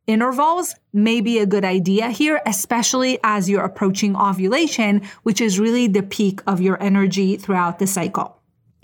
intervals 0.07 0.73
may 0.93 1.19
be 1.19 1.39
a 1.39 1.45
good 1.45 1.65
idea 1.65 2.11
here, 2.11 2.41
especially 2.45 3.19
as 3.25 3.49
you're 3.49 3.65
approaching 3.65 4.15
ovulation, 4.15 5.01
which 5.23 5.41
is 5.41 5.59
really 5.59 5.87
the 5.87 6.03
peak 6.03 6.39
of 6.47 6.61
your 6.61 6.81
energy 6.81 7.35
throughout 7.35 7.79
the 7.79 7.87
cycle. 7.87 8.34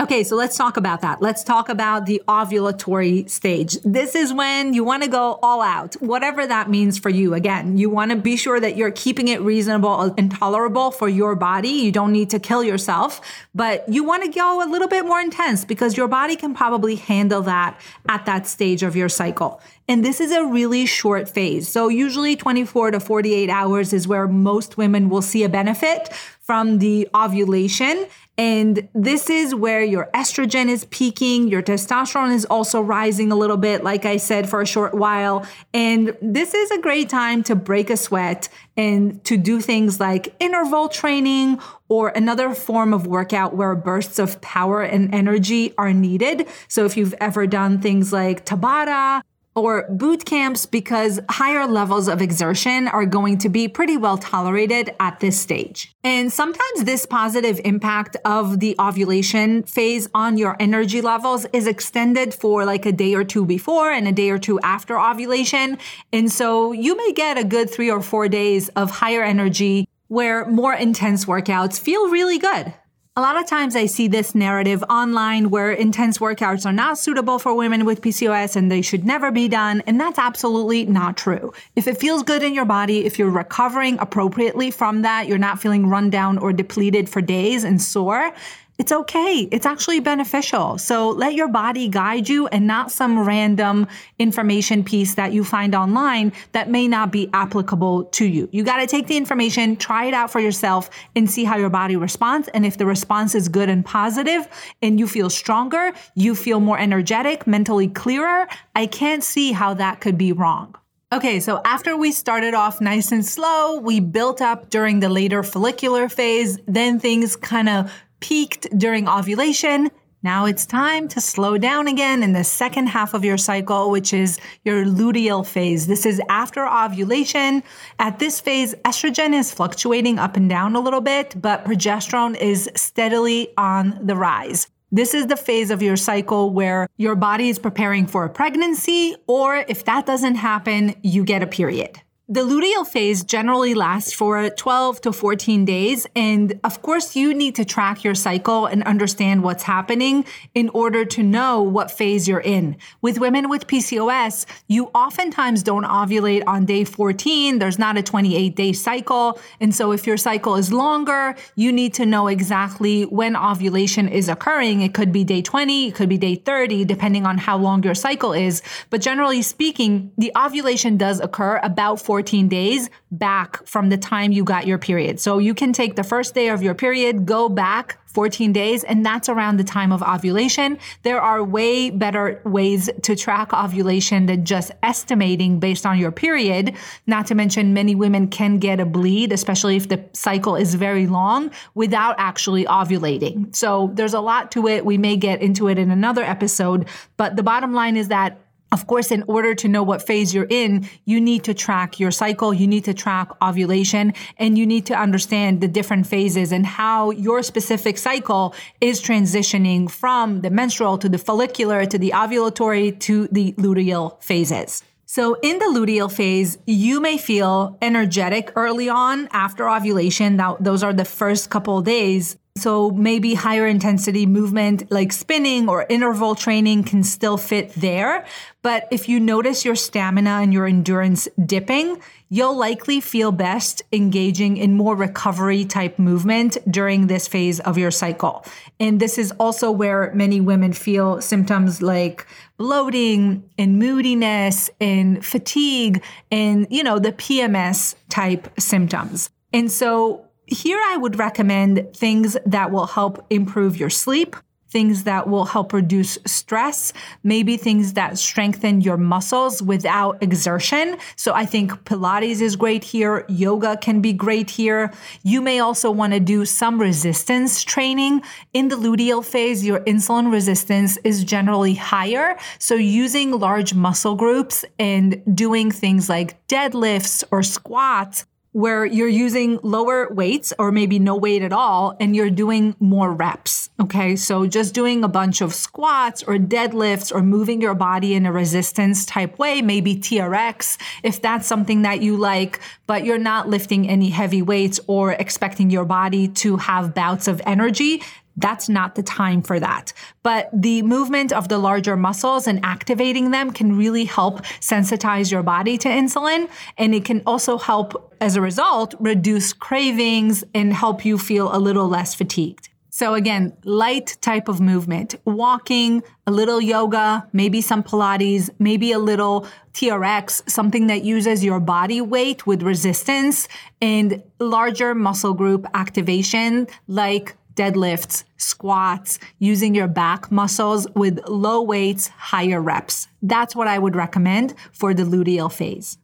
Okay, 0.01 0.23
so 0.23 0.35
let's 0.35 0.57
talk 0.57 0.77
about 0.77 1.01
that. 1.01 1.21
Let's 1.21 1.43
talk 1.43 1.69
about 1.69 2.07
the 2.07 2.23
ovulatory 2.27 3.29
stage. 3.29 3.77
This 3.85 4.15
is 4.15 4.33
when 4.33 4.73
you 4.73 4.83
want 4.83 5.03
to 5.03 5.09
go 5.09 5.37
all 5.43 5.61
out, 5.61 5.93
whatever 6.01 6.47
that 6.47 6.71
means 6.71 6.97
for 6.97 7.09
you. 7.09 7.35
Again, 7.35 7.77
you 7.77 7.87
want 7.87 8.09
to 8.09 8.17
be 8.17 8.35
sure 8.35 8.59
that 8.59 8.75
you're 8.75 8.89
keeping 8.89 9.27
it 9.27 9.41
reasonable 9.41 10.15
and 10.17 10.31
tolerable 10.31 10.89
for 10.89 11.07
your 11.07 11.35
body. 11.35 11.69
You 11.69 11.91
don't 11.91 12.11
need 12.11 12.31
to 12.31 12.39
kill 12.39 12.63
yourself, 12.63 13.21
but 13.53 13.87
you 13.87 14.03
want 14.03 14.23
to 14.23 14.31
go 14.31 14.67
a 14.67 14.67
little 14.67 14.87
bit 14.87 15.05
more 15.05 15.21
intense 15.21 15.65
because 15.65 15.95
your 15.95 16.07
body 16.07 16.35
can 16.35 16.55
probably 16.55 16.95
handle 16.95 17.43
that 17.43 17.79
at 18.09 18.25
that 18.25 18.47
stage 18.47 18.81
of 18.81 18.95
your 18.95 19.07
cycle. 19.07 19.61
And 19.87 20.03
this 20.03 20.19
is 20.19 20.31
a 20.31 20.43
really 20.45 20.87
short 20.87 21.29
phase. 21.29 21.67
So 21.67 21.89
usually 21.89 22.35
24 22.35 22.91
to 22.91 22.99
48 22.99 23.51
hours 23.51 23.93
is 23.93 24.07
where 24.07 24.27
most 24.27 24.77
women 24.77 25.09
will 25.09 25.21
see 25.21 25.43
a 25.43 25.49
benefit 25.49 26.11
from 26.39 26.79
the 26.79 27.07
ovulation. 27.13 28.07
And 28.41 28.89
this 28.95 29.29
is 29.29 29.53
where 29.53 29.83
your 29.83 30.09
estrogen 30.15 30.67
is 30.67 30.85
peaking. 30.85 31.47
Your 31.47 31.61
testosterone 31.61 32.33
is 32.33 32.43
also 32.45 32.81
rising 32.81 33.31
a 33.31 33.35
little 33.35 33.55
bit, 33.55 33.83
like 33.83 34.03
I 34.03 34.17
said, 34.17 34.49
for 34.49 34.61
a 34.61 34.65
short 34.65 34.95
while. 34.95 35.45
And 35.75 36.17
this 36.23 36.55
is 36.55 36.71
a 36.71 36.79
great 36.79 37.07
time 37.07 37.43
to 37.43 37.55
break 37.55 37.91
a 37.91 37.97
sweat 37.97 38.49
and 38.75 39.23
to 39.25 39.37
do 39.37 39.61
things 39.61 39.99
like 39.99 40.33
interval 40.39 40.89
training 40.89 41.59
or 41.87 42.09
another 42.09 42.55
form 42.55 42.95
of 42.95 43.05
workout 43.05 43.55
where 43.55 43.75
bursts 43.75 44.17
of 44.17 44.41
power 44.41 44.81
and 44.81 45.13
energy 45.13 45.75
are 45.77 45.93
needed. 45.93 46.47
So 46.67 46.85
if 46.85 46.97
you've 46.97 47.13
ever 47.19 47.45
done 47.45 47.79
things 47.79 48.11
like 48.11 48.43
Tabata 48.43 49.21
or 49.55 49.85
boot 49.89 50.25
camps 50.25 50.65
because 50.65 51.19
higher 51.29 51.67
levels 51.67 52.07
of 52.07 52.21
exertion 52.21 52.87
are 52.87 53.05
going 53.05 53.37
to 53.39 53.49
be 53.49 53.67
pretty 53.67 53.97
well 53.97 54.17
tolerated 54.17 54.93
at 54.99 55.19
this 55.19 55.39
stage. 55.39 55.93
And 56.03 56.31
sometimes 56.31 56.83
this 56.83 57.05
positive 57.05 57.59
impact 57.65 58.15
of 58.23 58.59
the 58.59 58.75
ovulation 58.79 59.63
phase 59.63 60.07
on 60.13 60.37
your 60.37 60.55
energy 60.59 61.01
levels 61.01 61.45
is 61.53 61.67
extended 61.67 62.33
for 62.33 62.65
like 62.65 62.85
a 62.85 62.91
day 62.91 63.13
or 63.13 63.23
two 63.23 63.45
before 63.45 63.91
and 63.91 64.07
a 64.07 64.11
day 64.11 64.29
or 64.29 64.39
two 64.39 64.59
after 64.61 64.99
ovulation. 64.99 65.77
And 66.13 66.31
so 66.31 66.71
you 66.71 66.95
may 66.95 67.11
get 67.11 67.37
a 67.37 67.43
good 67.43 67.69
three 67.69 67.91
or 67.91 68.01
four 68.01 68.27
days 68.29 68.69
of 68.69 68.89
higher 68.89 69.23
energy 69.23 69.87
where 70.07 70.45
more 70.45 70.73
intense 70.73 71.25
workouts 71.25 71.79
feel 71.79 72.09
really 72.09 72.37
good. 72.37 72.73
A 73.21 73.29
lot 73.31 73.37
of 73.37 73.45
times 73.45 73.75
I 73.75 73.85
see 73.85 74.07
this 74.07 74.33
narrative 74.33 74.83
online 74.89 75.51
where 75.51 75.71
intense 75.71 76.17
workouts 76.17 76.65
are 76.65 76.73
not 76.73 76.97
suitable 76.97 77.37
for 77.37 77.53
women 77.53 77.85
with 77.85 78.01
PCOS 78.01 78.55
and 78.55 78.71
they 78.71 78.81
should 78.81 79.05
never 79.05 79.29
be 79.29 79.47
done. 79.47 79.83
And 79.85 80.01
that's 80.01 80.17
absolutely 80.17 80.87
not 80.87 81.17
true. 81.17 81.53
If 81.75 81.87
it 81.87 81.99
feels 81.99 82.23
good 82.23 82.41
in 82.41 82.55
your 82.55 82.65
body, 82.65 83.05
if 83.05 83.19
you're 83.19 83.29
recovering 83.29 83.99
appropriately 83.99 84.71
from 84.71 85.03
that, 85.03 85.27
you're 85.27 85.37
not 85.37 85.61
feeling 85.61 85.85
run 85.85 86.09
down 86.09 86.39
or 86.39 86.51
depleted 86.51 87.09
for 87.09 87.21
days 87.21 87.63
and 87.63 87.79
sore, 87.79 88.33
it's 88.81 88.91
okay. 88.91 89.47
It's 89.51 89.67
actually 89.67 89.99
beneficial. 89.99 90.79
So 90.79 91.11
let 91.11 91.35
your 91.35 91.47
body 91.47 91.87
guide 91.87 92.27
you 92.27 92.47
and 92.47 92.65
not 92.65 92.91
some 92.91 93.19
random 93.19 93.85
information 94.17 94.83
piece 94.83 95.13
that 95.13 95.33
you 95.33 95.43
find 95.43 95.75
online 95.75 96.33
that 96.53 96.67
may 96.67 96.87
not 96.87 97.11
be 97.11 97.29
applicable 97.31 98.05
to 98.05 98.25
you. 98.25 98.49
You 98.51 98.63
got 98.63 98.77
to 98.77 98.87
take 98.87 99.05
the 99.05 99.17
information, 99.17 99.75
try 99.75 100.05
it 100.05 100.15
out 100.15 100.31
for 100.31 100.39
yourself 100.39 100.89
and 101.15 101.29
see 101.29 101.43
how 101.43 101.57
your 101.57 101.69
body 101.69 101.95
responds. 101.95 102.47
And 102.47 102.65
if 102.65 102.79
the 102.79 102.87
response 102.87 103.35
is 103.35 103.49
good 103.49 103.69
and 103.69 103.85
positive 103.85 104.47
and 104.81 104.99
you 104.99 105.07
feel 105.07 105.29
stronger, 105.29 105.91
you 106.15 106.33
feel 106.33 106.59
more 106.59 106.79
energetic, 106.79 107.45
mentally 107.45 107.87
clearer, 107.87 108.47
I 108.75 108.87
can't 108.87 109.23
see 109.23 109.51
how 109.51 109.75
that 109.75 110.01
could 110.01 110.17
be 110.17 110.31
wrong. 110.31 110.73
Okay, 111.13 111.39
so 111.39 111.61
after 111.65 111.95
we 111.95 112.11
started 112.11 112.55
off 112.55 112.81
nice 112.81 113.11
and 113.11 113.23
slow, 113.23 113.79
we 113.79 113.99
built 113.99 114.41
up 114.41 114.71
during 114.71 115.01
the 115.01 115.09
later 115.09 115.43
follicular 115.43 116.09
phase, 116.09 116.57
then 116.65 116.99
things 116.99 117.35
kind 117.35 117.69
of 117.69 117.91
peaked 118.21 118.67
during 118.77 119.09
ovulation. 119.09 119.91
Now 120.23 120.45
it's 120.45 120.67
time 120.67 121.07
to 121.09 121.19
slow 121.19 121.57
down 121.57 121.87
again 121.87 122.21
in 122.21 122.33
the 122.33 122.43
second 122.43 122.87
half 122.87 123.15
of 123.15 123.25
your 123.25 123.37
cycle, 123.37 123.89
which 123.89 124.13
is 124.13 124.39
your 124.63 124.85
luteal 124.85 125.45
phase. 125.45 125.87
This 125.87 126.05
is 126.05 126.21
after 126.29 126.67
ovulation. 126.67 127.63
At 127.97 128.19
this 128.19 128.39
phase, 128.39 128.75
estrogen 128.85 129.33
is 129.33 129.51
fluctuating 129.51 130.19
up 130.19 130.37
and 130.37 130.47
down 130.47 130.75
a 130.75 130.79
little 130.79 131.01
bit, 131.01 131.33
but 131.41 131.65
progesterone 131.65 132.37
is 132.37 132.69
steadily 132.75 133.49
on 133.57 133.99
the 134.03 134.15
rise. 134.15 134.67
This 134.91 135.13
is 135.13 135.27
the 135.27 135.37
phase 135.37 135.71
of 135.71 135.81
your 135.81 135.95
cycle 135.95 136.51
where 136.51 136.87
your 136.97 137.15
body 137.15 137.49
is 137.49 137.57
preparing 137.57 138.05
for 138.05 138.25
a 138.25 138.29
pregnancy, 138.29 139.15
or 139.25 139.65
if 139.67 139.85
that 139.85 140.05
doesn't 140.05 140.35
happen, 140.35 140.95
you 141.01 141.23
get 141.23 141.41
a 141.41 141.47
period. 141.47 141.99
The 142.31 142.47
luteal 142.47 142.87
phase 142.87 143.25
generally 143.25 143.73
lasts 143.73 144.13
for 144.13 144.49
12 144.49 145.01
to 145.01 145.11
14 145.11 145.65
days. 145.65 146.07
And 146.15 146.61
of 146.63 146.81
course, 146.81 147.13
you 147.13 147.33
need 147.33 147.55
to 147.55 147.65
track 147.65 148.05
your 148.05 148.15
cycle 148.15 148.67
and 148.67 148.83
understand 148.83 149.43
what's 149.43 149.63
happening 149.63 150.23
in 150.55 150.69
order 150.69 151.03
to 151.03 151.23
know 151.23 151.61
what 151.61 151.91
phase 151.91 152.29
you're 152.29 152.39
in. 152.39 152.77
With 153.01 153.19
women 153.19 153.49
with 153.49 153.67
PCOS, 153.67 154.45
you 154.69 154.85
oftentimes 154.95 155.61
don't 155.61 155.83
ovulate 155.83 156.43
on 156.47 156.63
day 156.63 156.85
14. 156.85 157.59
There's 157.59 157.77
not 157.77 157.97
a 157.97 158.01
28 158.01 158.55
day 158.55 158.71
cycle. 158.71 159.37
And 159.59 159.75
so 159.75 159.91
if 159.91 160.07
your 160.07 160.15
cycle 160.15 160.55
is 160.55 160.71
longer, 160.71 161.35
you 161.57 161.73
need 161.73 161.93
to 161.95 162.05
know 162.05 162.27
exactly 162.27 163.03
when 163.03 163.35
ovulation 163.35 164.07
is 164.07 164.29
occurring. 164.29 164.83
It 164.83 164.93
could 164.93 165.11
be 165.11 165.25
day 165.25 165.41
20, 165.41 165.89
it 165.89 165.95
could 165.95 166.07
be 166.07 166.17
day 166.17 166.35
30, 166.35 166.85
depending 166.85 167.25
on 167.25 167.37
how 167.37 167.57
long 167.57 167.83
your 167.83 167.93
cycle 167.93 168.31
is. 168.31 168.61
But 168.89 169.01
generally 169.01 169.41
speaking, 169.41 170.13
the 170.17 170.31
ovulation 170.37 170.95
does 170.95 171.19
occur 171.19 171.59
about 171.61 171.99
14 171.99 172.20
14 172.21 172.49
days 172.49 172.87
back 173.09 173.65
from 173.65 173.89
the 173.89 173.97
time 173.97 174.31
you 174.31 174.43
got 174.43 174.67
your 174.67 174.77
period. 174.77 175.19
So 175.19 175.39
you 175.39 175.55
can 175.55 175.73
take 175.73 175.95
the 175.95 176.03
first 176.03 176.35
day 176.35 176.49
of 176.49 176.61
your 176.61 176.75
period, 176.75 177.25
go 177.25 177.49
back 177.49 177.97
14 178.05 178.53
days, 178.53 178.83
and 178.83 179.03
that's 179.03 179.27
around 179.27 179.57
the 179.57 179.63
time 179.63 179.91
of 179.91 180.03
ovulation. 180.03 180.77
There 181.01 181.19
are 181.19 181.43
way 181.43 181.89
better 181.89 182.39
ways 182.45 182.91
to 183.01 183.15
track 183.15 183.53
ovulation 183.53 184.27
than 184.27 184.45
just 184.45 184.71
estimating 184.83 185.59
based 185.59 185.83
on 185.83 185.97
your 185.97 186.11
period. 186.11 186.75
Not 187.07 187.25
to 187.27 187.33
mention, 187.33 187.73
many 187.73 187.95
women 187.95 188.27
can 188.27 188.59
get 188.59 188.79
a 188.79 188.85
bleed, 188.85 189.33
especially 189.33 189.77
if 189.77 189.89
the 189.89 190.05
cycle 190.13 190.55
is 190.55 190.75
very 190.75 191.07
long, 191.07 191.49
without 191.73 192.13
actually 192.19 192.65
ovulating. 192.65 193.55
So 193.55 193.89
there's 193.95 194.13
a 194.13 194.21
lot 194.21 194.51
to 194.51 194.67
it. 194.67 194.85
We 194.85 194.99
may 194.99 195.17
get 195.17 195.41
into 195.41 195.69
it 195.69 195.79
in 195.79 195.89
another 195.89 196.23
episode, 196.23 196.87
but 197.17 197.35
the 197.35 197.43
bottom 197.43 197.73
line 197.73 197.97
is 197.97 198.09
that 198.09 198.39
of 198.71 198.87
course, 198.87 199.11
in 199.11 199.23
order 199.27 199.53
to 199.55 199.67
know 199.67 199.83
what 199.83 200.01
phase 200.01 200.33
you're 200.33 200.47
in, 200.49 200.87
you 201.05 201.19
need 201.19 201.43
to 201.43 201.53
track 201.53 201.99
your 201.99 202.11
cycle, 202.11 202.53
you 202.53 202.67
need 202.67 202.85
to 202.85 202.93
track 202.93 203.29
ovulation, 203.41 204.13
and 204.37 204.57
you 204.57 204.65
need 204.65 204.85
to 204.85 204.95
understand 204.95 205.59
the 205.59 205.67
different 205.67 206.07
phases 206.07 206.51
and 206.51 206.65
how 206.65 207.11
your 207.11 207.43
specific 207.43 207.97
cycle 207.97 208.55
is 208.79 209.01
transitioning 209.01 209.91
from 209.91 210.41
the 210.41 210.49
menstrual 210.49 210.97
to 210.97 211.09
the 211.09 211.17
follicular 211.17 211.85
to 211.85 211.97
the 211.97 212.11
ovulatory 212.11 212.97
to 212.99 213.27
the 213.27 213.51
luteal 213.53 214.21
phases. 214.23 214.83
So 215.05 215.37
in 215.43 215.59
the 215.59 215.65
luteal 215.65 216.09
phase, 216.09 216.57
you 216.65 217.01
may 217.01 217.17
feel 217.17 217.77
energetic 217.81 218.53
early 218.55 218.87
on 218.87 219.27
after 219.33 219.69
ovulation. 219.69 220.37
Now, 220.37 220.55
those 220.61 220.83
are 220.83 220.93
the 220.93 221.03
first 221.03 221.49
couple 221.49 221.81
days 221.81 222.37
So 222.57 222.91
maybe 222.91 223.33
higher 223.33 223.65
intensity 223.65 224.25
movement 224.25 224.91
like 224.91 225.13
spinning 225.13 225.69
or 225.69 225.85
interval 225.89 226.35
training 226.35 226.83
can 226.83 227.01
still 227.03 227.37
fit 227.37 227.73
there. 227.75 228.25
But 228.61 228.87
if 228.91 229.07
you 229.07 229.19
notice 229.19 229.63
your 229.63 229.75
stamina 229.75 230.41
and 230.41 230.53
your 230.53 230.67
endurance 230.67 231.29
dipping, 231.45 232.01
you'll 232.29 232.55
likely 232.55 232.99
feel 232.99 233.31
best 233.31 233.81
engaging 233.93 234.57
in 234.57 234.73
more 234.73 234.95
recovery 234.95 235.63
type 235.63 235.97
movement 235.97 236.57
during 236.69 237.07
this 237.07 237.27
phase 237.27 237.61
of 237.61 237.77
your 237.77 237.89
cycle. 237.89 238.45
And 238.79 238.99
this 238.99 239.17
is 239.17 239.31
also 239.39 239.71
where 239.71 240.11
many 240.13 240.41
women 240.41 240.73
feel 240.73 241.21
symptoms 241.21 241.81
like 241.81 242.27
bloating 242.57 243.49
and 243.57 243.79
moodiness 243.79 244.69
and 244.79 245.25
fatigue 245.25 246.03
and, 246.31 246.67
you 246.69 246.83
know, 246.83 246.99
the 246.99 247.13
PMS 247.13 247.95
type 248.09 248.47
symptoms. 248.59 249.29
And 249.53 249.71
so 249.71 250.25
here 250.51 250.79
I 250.83 250.97
would 250.97 251.17
recommend 251.17 251.93
things 251.95 252.37
that 252.45 252.71
will 252.71 252.85
help 252.85 253.25
improve 253.29 253.77
your 253.77 253.89
sleep, 253.89 254.35
things 254.69 255.03
that 255.03 255.27
will 255.27 255.45
help 255.45 255.73
reduce 255.73 256.17
stress, 256.25 256.93
maybe 257.23 257.57
things 257.57 257.93
that 257.93 258.17
strengthen 258.17 258.81
your 258.81 258.97
muscles 258.97 259.61
without 259.61 260.21
exertion. 260.23 260.97
So 261.15 261.33
I 261.33 261.45
think 261.45 261.71
Pilates 261.83 262.41
is 262.41 262.55
great 262.55 262.83
here. 262.83 263.25
Yoga 263.27 263.77
can 263.77 264.01
be 264.01 264.13
great 264.13 264.49
here. 264.49 264.93
You 265.23 265.41
may 265.41 265.59
also 265.59 265.91
want 265.91 266.13
to 266.13 266.19
do 266.19 266.45
some 266.45 266.79
resistance 266.79 267.63
training. 267.63 268.21
In 268.53 268.69
the 268.69 268.77
luteal 268.77 269.23
phase, 269.23 269.65
your 269.65 269.81
insulin 269.81 270.31
resistance 270.31 270.97
is 271.03 271.23
generally 271.23 271.75
higher. 271.75 272.37
So 272.59 272.75
using 272.75 273.31
large 273.31 273.73
muscle 273.73 274.15
groups 274.15 274.63
and 274.79 275.21
doing 275.33 275.71
things 275.71 276.07
like 276.07 276.45
deadlifts 276.47 277.23
or 277.31 277.43
squats 277.43 278.25
where 278.53 278.85
you're 278.85 279.07
using 279.07 279.59
lower 279.63 280.11
weights 280.11 280.51
or 280.59 280.71
maybe 280.71 280.99
no 280.99 281.15
weight 281.15 281.41
at 281.41 281.53
all 281.53 281.95
and 281.99 282.15
you're 282.15 282.29
doing 282.29 282.75
more 282.79 283.11
reps. 283.11 283.69
Okay. 283.79 284.15
So 284.15 284.45
just 284.45 284.73
doing 284.73 285.03
a 285.03 285.07
bunch 285.07 285.41
of 285.41 285.53
squats 285.53 286.21
or 286.23 286.35
deadlifts 286.35 287.13
or 287.15 287.21
moving 287.21 287.61
your 287.61 287.73
body 287.73 288.13
in 288.13 288.25
a 288.25 288.31
resistance 288.31 289.05
type 289.05 289.39
way, 289.39 289.61
maybe 289.61 289.95
TRX, 289.95 290.77
if 291.03 291.21
that's 291.21 291.47
something 291.47 291.83
that 291.83 292.01
you 292.01 292.17
like, 292.17 292.59
but 292.87 293.05
you're 293.05 293.17
not 293.17 293.47
lifting 293.47 293.87
any 293.87 294.09
heavy 294.09 294.41
weights 294.41 294.79
or 294.87 295.13
expecting 295.13 295.69
your 295.69 295.85
body 295.85 296.27
to 296.27 296.57
have 296.57 296.93
bouts 296.93 297.27
of 297.29 297.41
energy, 297.45 298.03
that's 298.37 298.69
not 298.69 298.95
the 298.95 299.03
time 299.03 299.41
for 299.41 299.59
that. 299.59 299.93
But 300.23 300.49
the 300.53 300.81
movement 300.83 301.33
of 301.33 301.47
the 301.47 301.57
larger 301.57 301.97
muscles 301.97 302.47
and 302.47 302.59
activating 302.63 303.31
them 303.31 303.51
can 303.51 303.77
really 303.77 304.05
help 304.05 304.41
sensitize 304.59 305.31
your 305.31 305.43
body 305.43 305.77
to 305.79 305.89
insulin. 305.89 306.49
And 306.77 306.95
it 306.95 307.05
can 307.05 307.21
also 307.25 307.57
help, 307.57 308.15
as 308.21 308.35
a 308.35 308.41
result, 308.41 308.95
reduce 308.99 309.53
cravings 309.53 310.43
and 310.53 310.73
help 310.73 311.05
you 311.05 311.17
feel 311.17 311.55
a 311.55 311.59
little 311.59 311.87
less 311.87 312.15
fatigued. 312.15 312.69
So 312.93 313.13
again, 313.13 313.53
light 313.63 314.17
type 314.19 314.49
of 314.49 314.59
movement, 314.59 315.15
walking, 315.23 316.03
a 316.27 316.31
little 316.31 316.59
yoga, 316.59 317.25
maybe 317.31 317.61
some 317.61 317.83
Pilates, 317.83 318.49
maybe 318.59 318.91
a 318.91 318.99
little 318.99 319.47
TRX, 319.73 320.49
something 320.49 320.87
that 320.87 321.05
uses 321.05 321.41
your 321.41 321.61
body 321.61 322.01
weight 322.01 322.45
with 322.45 322.61
resistance 322.61 323.47
and 323.81 324.21
larger 324.39 324.93
muscle 324.93 325.33
group 325.33 325.65
activation 325.73 326.67
like 326.87 327.37
deadlifts, 327.61 328.23
squats, 328.37 329.19
using 329.39 329.75
your 329.75 329.87
back 329.87 330.31
muscles 330.31 330.87
with 330.95 331.19
low 331.27 331.61
weights, 331.61 332.07
higher 332.07 332.61
reps. 332.61 333.07
That's 333.21 333.55
what 333.55 333.67
I 333.67 333.77
would 333.77 333.95
recommend 333.95 334.55
for 334.71 334.93
the 334.93 335.03
luteal 335.03 335.51
phase. 335.51 335.97